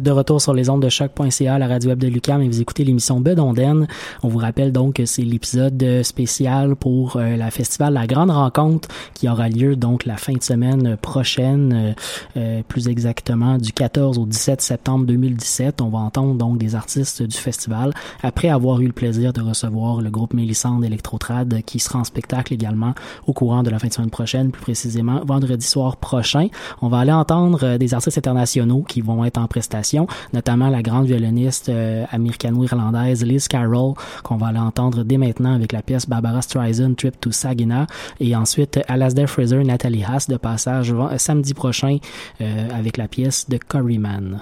De 0.00 0.10
retour 0.10 0.40
sur 0.40 0.54
les 0.54 0.70
ondes 0.70 0.82
de 0.82 0.88
choc.ca, 0.88 1.58
la 1.58 1.66
radio 1.66 1.90
web 1.90 1.98
de 1.98 2.08
Lucam, 2.08 2.42
et 2.42 2.48
vous 2.48 2.60
écoutez 2.60 2.84
l'émission 2.84 3.20
Bedonden. 3.20 3.86
On 4.22 4.28
vous 4.28 4.38
rappelle 4.38 4.72
donc 4.72 4.94
que 4.94 5.06
c'est 5.06 5.22
l'épisode 5.22 5.82
euh, 5.82 6.02
spécial 6.02 6.76
pour 6.76 7.16
euh, 7.16 7.36
la 7.36 7.50
festival 7.50 7.94
La 7.94 8.06
Grande 8.06 8.30
Rencontre 8.30 8.88
qui 9.14 9.28
aura 9.28 9.48
lieu 9.48 9.76
donc 9.76 10.04
la 10.04 10.16
fin 10.16 10.32
de 10.32 10.42
semaine 10.42 10.96
prochaine, 10.96 11.72
euh, 11.72 11.92
euh, 12.36 12.62
plus 12.66 12.88
exactement 12.88 13.58
du 13.58 13.72
14 13.72 14.18
au 14.18 14.26
17 14.26 14.60
septembre 14.60 15.06
2017. 15.06 15.80
On 15.80 15.88
va 15.88 15.98
entendre 15.98 16.34
donc 16.34 16.58
des 16.58 16.74
artistes 16.74 17.22
du 17.22 17.36
festival 17.36 17.92
après 18.22 18.48
avoir 18.48 18.80
eu 18.80 18.86
le 18.86 18.92
plaisir 18.92 19.32
de 19.32 19.40
recevoir 19.40 20.00
le 20.00 20.10
groupe 20.10 20.34
Mélissande 20.34 20.84
Electrotrad 20.84 21.62
qui 21.64 21.78
sera 21.78 21.98
en 21.98 22.04
spectacle 22.04 22.54
également 22.54 22.94
au 23.26 23.32
courant 23.32 23.62
de 23.62 23.70
la 23.70 23.78
fin 23.78 23.88
de 23.88 23.92
semaine 23.92 24.10
prochaine, 24.10 24.50
plus 24.50 24.62
précisément 24.62 25.20
vendredi 25.24 25.66
soir 25.66 25.96
prochain. 25.96 26.48
On 26.80 26.88
va 26.88 26.98
aller 26.98 27.12
entendre 27.12 27.60
euh, 27.64 27.78
des 27.78 27.94
artistes 27.94 28.18
internationaux 28.18 28.84
qui 28.86 29.00
vont 29.00 29.24
être 29.24 29.38
en 29.38 29.46
prestation, 29.46 29.87
notamment 30.32 30.68
la 30.68 30.82
grande 30.82 31.06
violoniste 31.06 31.68
euh, 31.68 32.04
américano-irlandaise 32.10 33.24
Liz 33.24 33.48
Carroll, 33.48 33.94
qu'on 34.22 34.36
va 34.36 34.48
aller 34.48 34.58
entendre 34.58 35.04
dès 35.04 35.18
maintenant 35.18 35.54
avec 35.54 35.72
la 35.72 35.82
pièce 35.82 36.08
Barbara 36.08 36.42
Streisand 36.42 36.94
Trip 36.94 37.18
to 37.20 37.30
Saginaw, 37.30 37.86
et 38.20 38.34
ensuite 38.36 38.80
Alasdair 38.88 39.28
Fraser, 39.28 39.62
Nathalie 39.64 40.04
Haas 40.04 40.26
de 40.28 40.36
passage 40.36 40.92
euh, 40.92 41.18
samedi 41.18 41.54
prochain 41.54 41.98
euh, 42.40 42.68
avec 42.72 42.96
la 42.96 43.08
pièce 43.08 43.48
de 43.48 43.58
Curryman. 43.58 44.40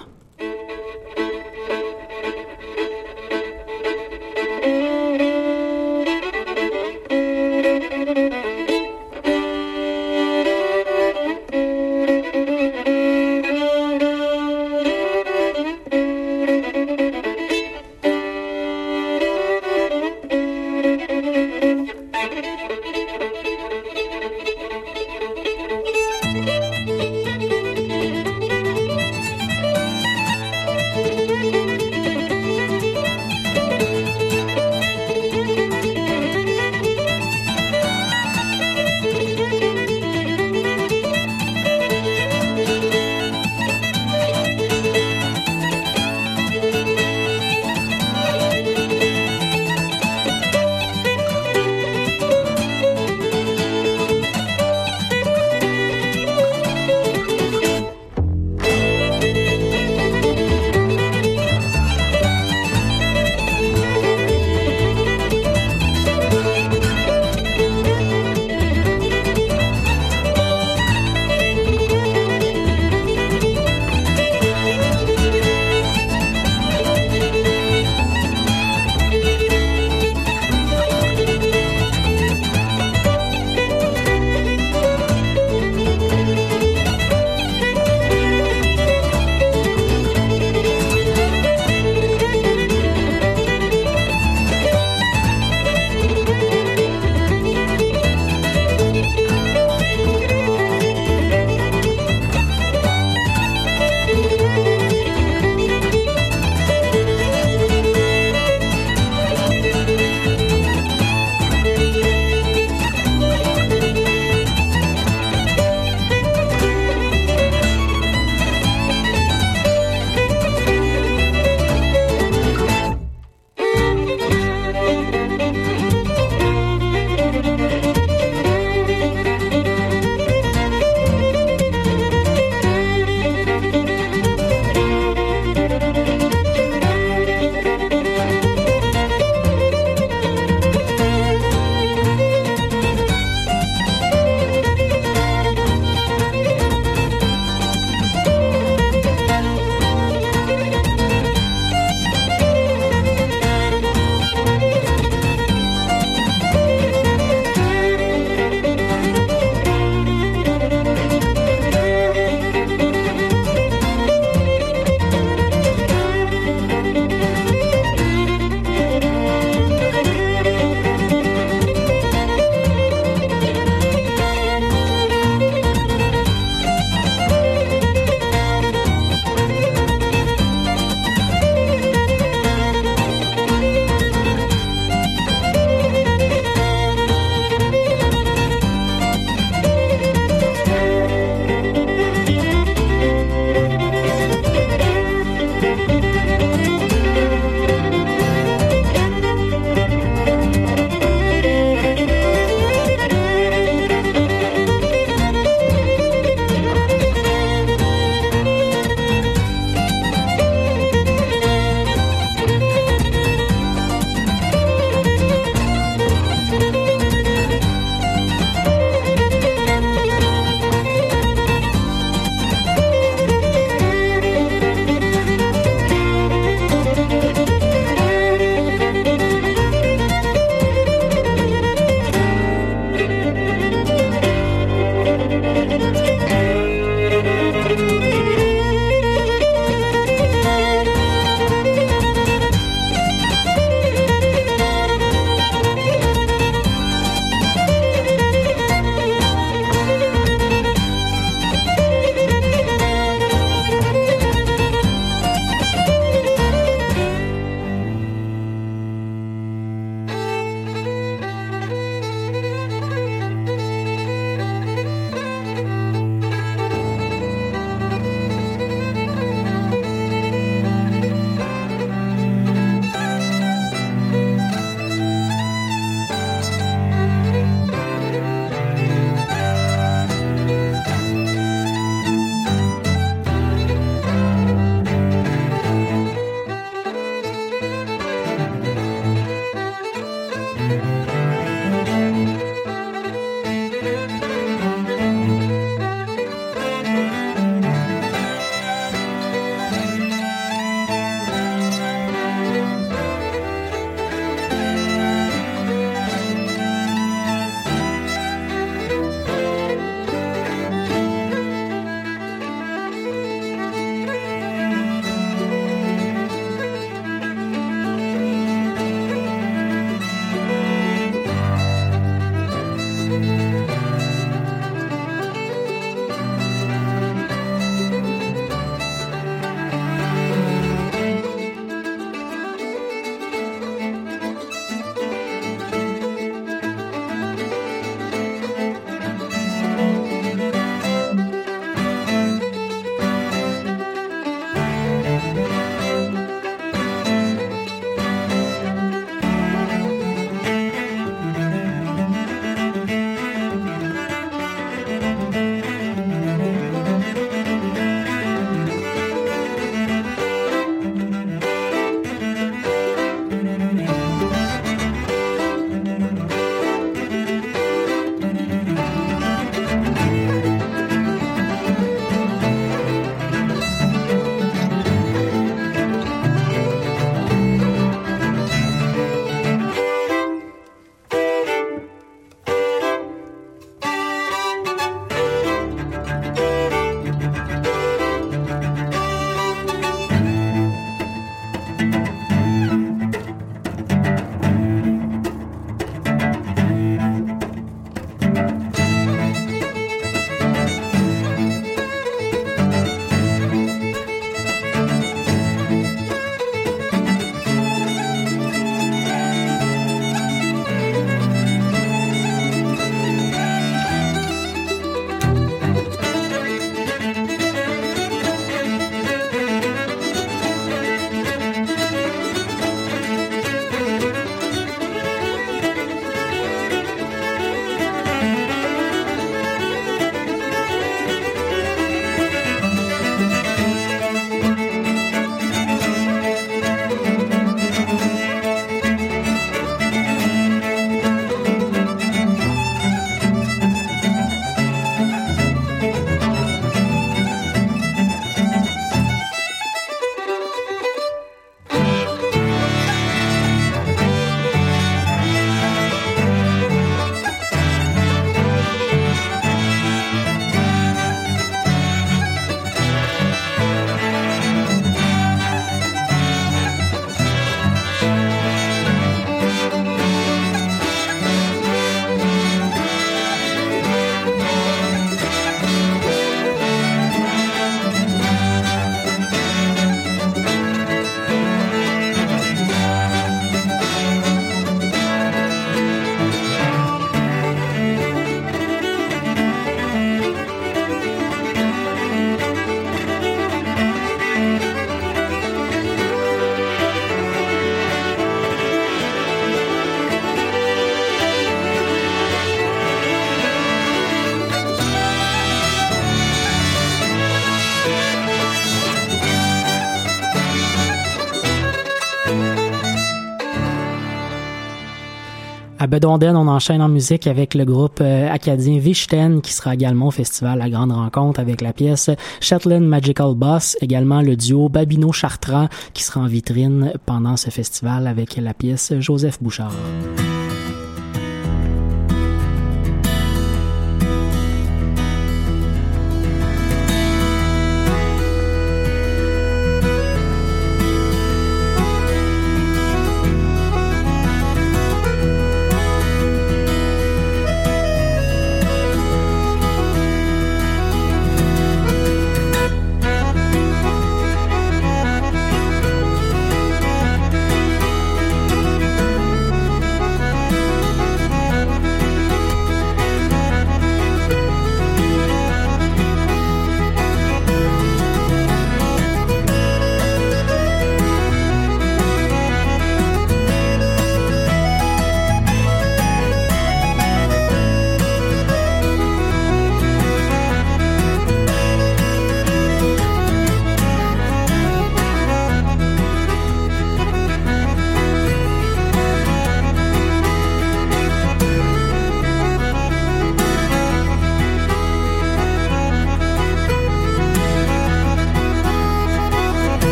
À 516.07 516.09
Bedonden, 516.09 516.37
on 516.37 516.47
enchaîne 516.47 516.81
en 516.81 516.87
musique 516.87 517.27
avec 517.27 517.53
le 517.53 517.65
groupe 517.65 517.99
euh, 517.99 518.31
acadien 518.31 518.79
Vichten 518.79 519.41
qui 519.41 519.51
sera 519.51 519.73
également 519.73 520.07
au 520.07 520.11
festival 520.11 520.57
La 520.57 520.69
Grande 520.69 520.93
Rencontre 520.93 521.41
avec 521.41 521.59
la 521.59 521.73
pièce 521.73 522.09
Shetland 522.39 522.85
Magical 522.87 523.33
Boss, 523.35 523.75
également 523.81 524.21
le 524.21 524.37
duo 524.37 524.69
Babino 524.69 525.11
Chartrand 525.11 525.67
qui 525.93 526.03
sera 526.03 526.21
en 526.21 526.27
vitrine 526.27 526.93
pendant 527.05 527.35
ce 527.35 527.49
festival 527.49 528.07
avec 528.07 528.37
la 528.37 528.53
pièce 528.53 528.93
Joseph 529.01 529.43
Bouchard. 529.43 529.73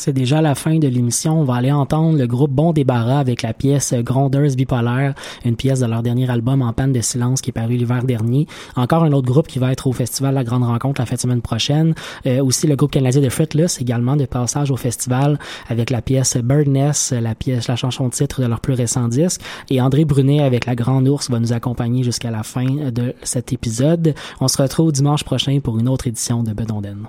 C'est 0.00 0.14
déjà 0.14 0.40
la 0.40 0.54
fin 0.54 0.78
de 0.78 0.88
l'émission. 0.88 1.42
On 1.42 1.44
va 1.44 1.56
aller 1.56 1.70
entendre 1.70 2.16
le 2.16 2.26
groupe 2.26 2.50
Bon 2.50 2.72
Débarras 2.72 3.18
avec 3.18 3.42
la 3.42 3.52
pièce 3.52 3.92
Grondeuse 3.92 4.56
Bipolaire, 4.56 5.12
une 5.44 5.56
pièce 5.56 5.80
de 5.80 5.84
leur 5.84 6.02
dernier 6.02 6.30
album 6.30 6.62
En 6.62 6.72
panne 6.72 6.94
de 6.94 7.02
silence 7.02 7.42
qui 7.42 7.50
est 7.50 7.52
paru 7.52 7.76
l'hiver 7.76 8.02
dernier. 8.04 8.46
Encore 8.76 9.04
un 9.04 9.12
autre 9.12 9.26
groupe 9.26 9.46
qui 9.46 9.58
va 9.58 9.70
être 9.70 9.86
au 9.86 9.92
festival 9.92 10.32
La 10.32 10.42
Grande 10.42 10.62
Rencontre 10.62 11.02
la 11.02 11.04
fin 11.04 11.16
de 11.16 11.20
semaine 11.20 11.42
prochaine. 11.42 11.94
Euh, 12.24 12.42
aussi 12.42 12.66
le 12.66 12.76
groupe 12.76 12.92
canadien 12.92 13.20
de 13.20 13.28
Fretless, 13.28 13.78
également 13.82 14.16
de 14.16 14.24
passage 14.24 14.70
au 14.70 14.78
festival 14.78 15.38
avec 15.68 15.90
la 15.90 16.00
pièce 16.00 16.38
Birdness, 16.38 17.12
la 17.12 17.34
pièce, 17.34 17.68
la 17.68 17.76
chanson 17.76 18.08
titre 18.08 18.40
de 18.40 18.46
leur 18.46 18.60
plus 18.60 18.72
récent 18.72 19.06
disque. 19.06 19.42
Et 19.68 19.82
André 19.82 20.06
Brunet 20.06 20.40
avec 20.40 20.64
La 20.64 20.76
Grande 20.76 21.08
Ours 21.08 21.28
va 21.28 21.38
nous 21.40 21.52
accompagner 21.52 22.04
jusqu'à 22.04 22.30
la 22.30 22.42
fin 22.42 22.64
de 22.90 23.14
cet 23.22 23.52
épisode. 23.52 24.14
On 24.40 24.48
se 24.48 24.62
retrouve 24.62 24.92
dimanche 24.92 25.24
prochain 25.24 25.60
pour 25.62 25.78
une 25.78 25.90
autre 25.90 26.06
édition 26.06 26.42
de 26.42 26.54
Bedonden. 26.54 27.06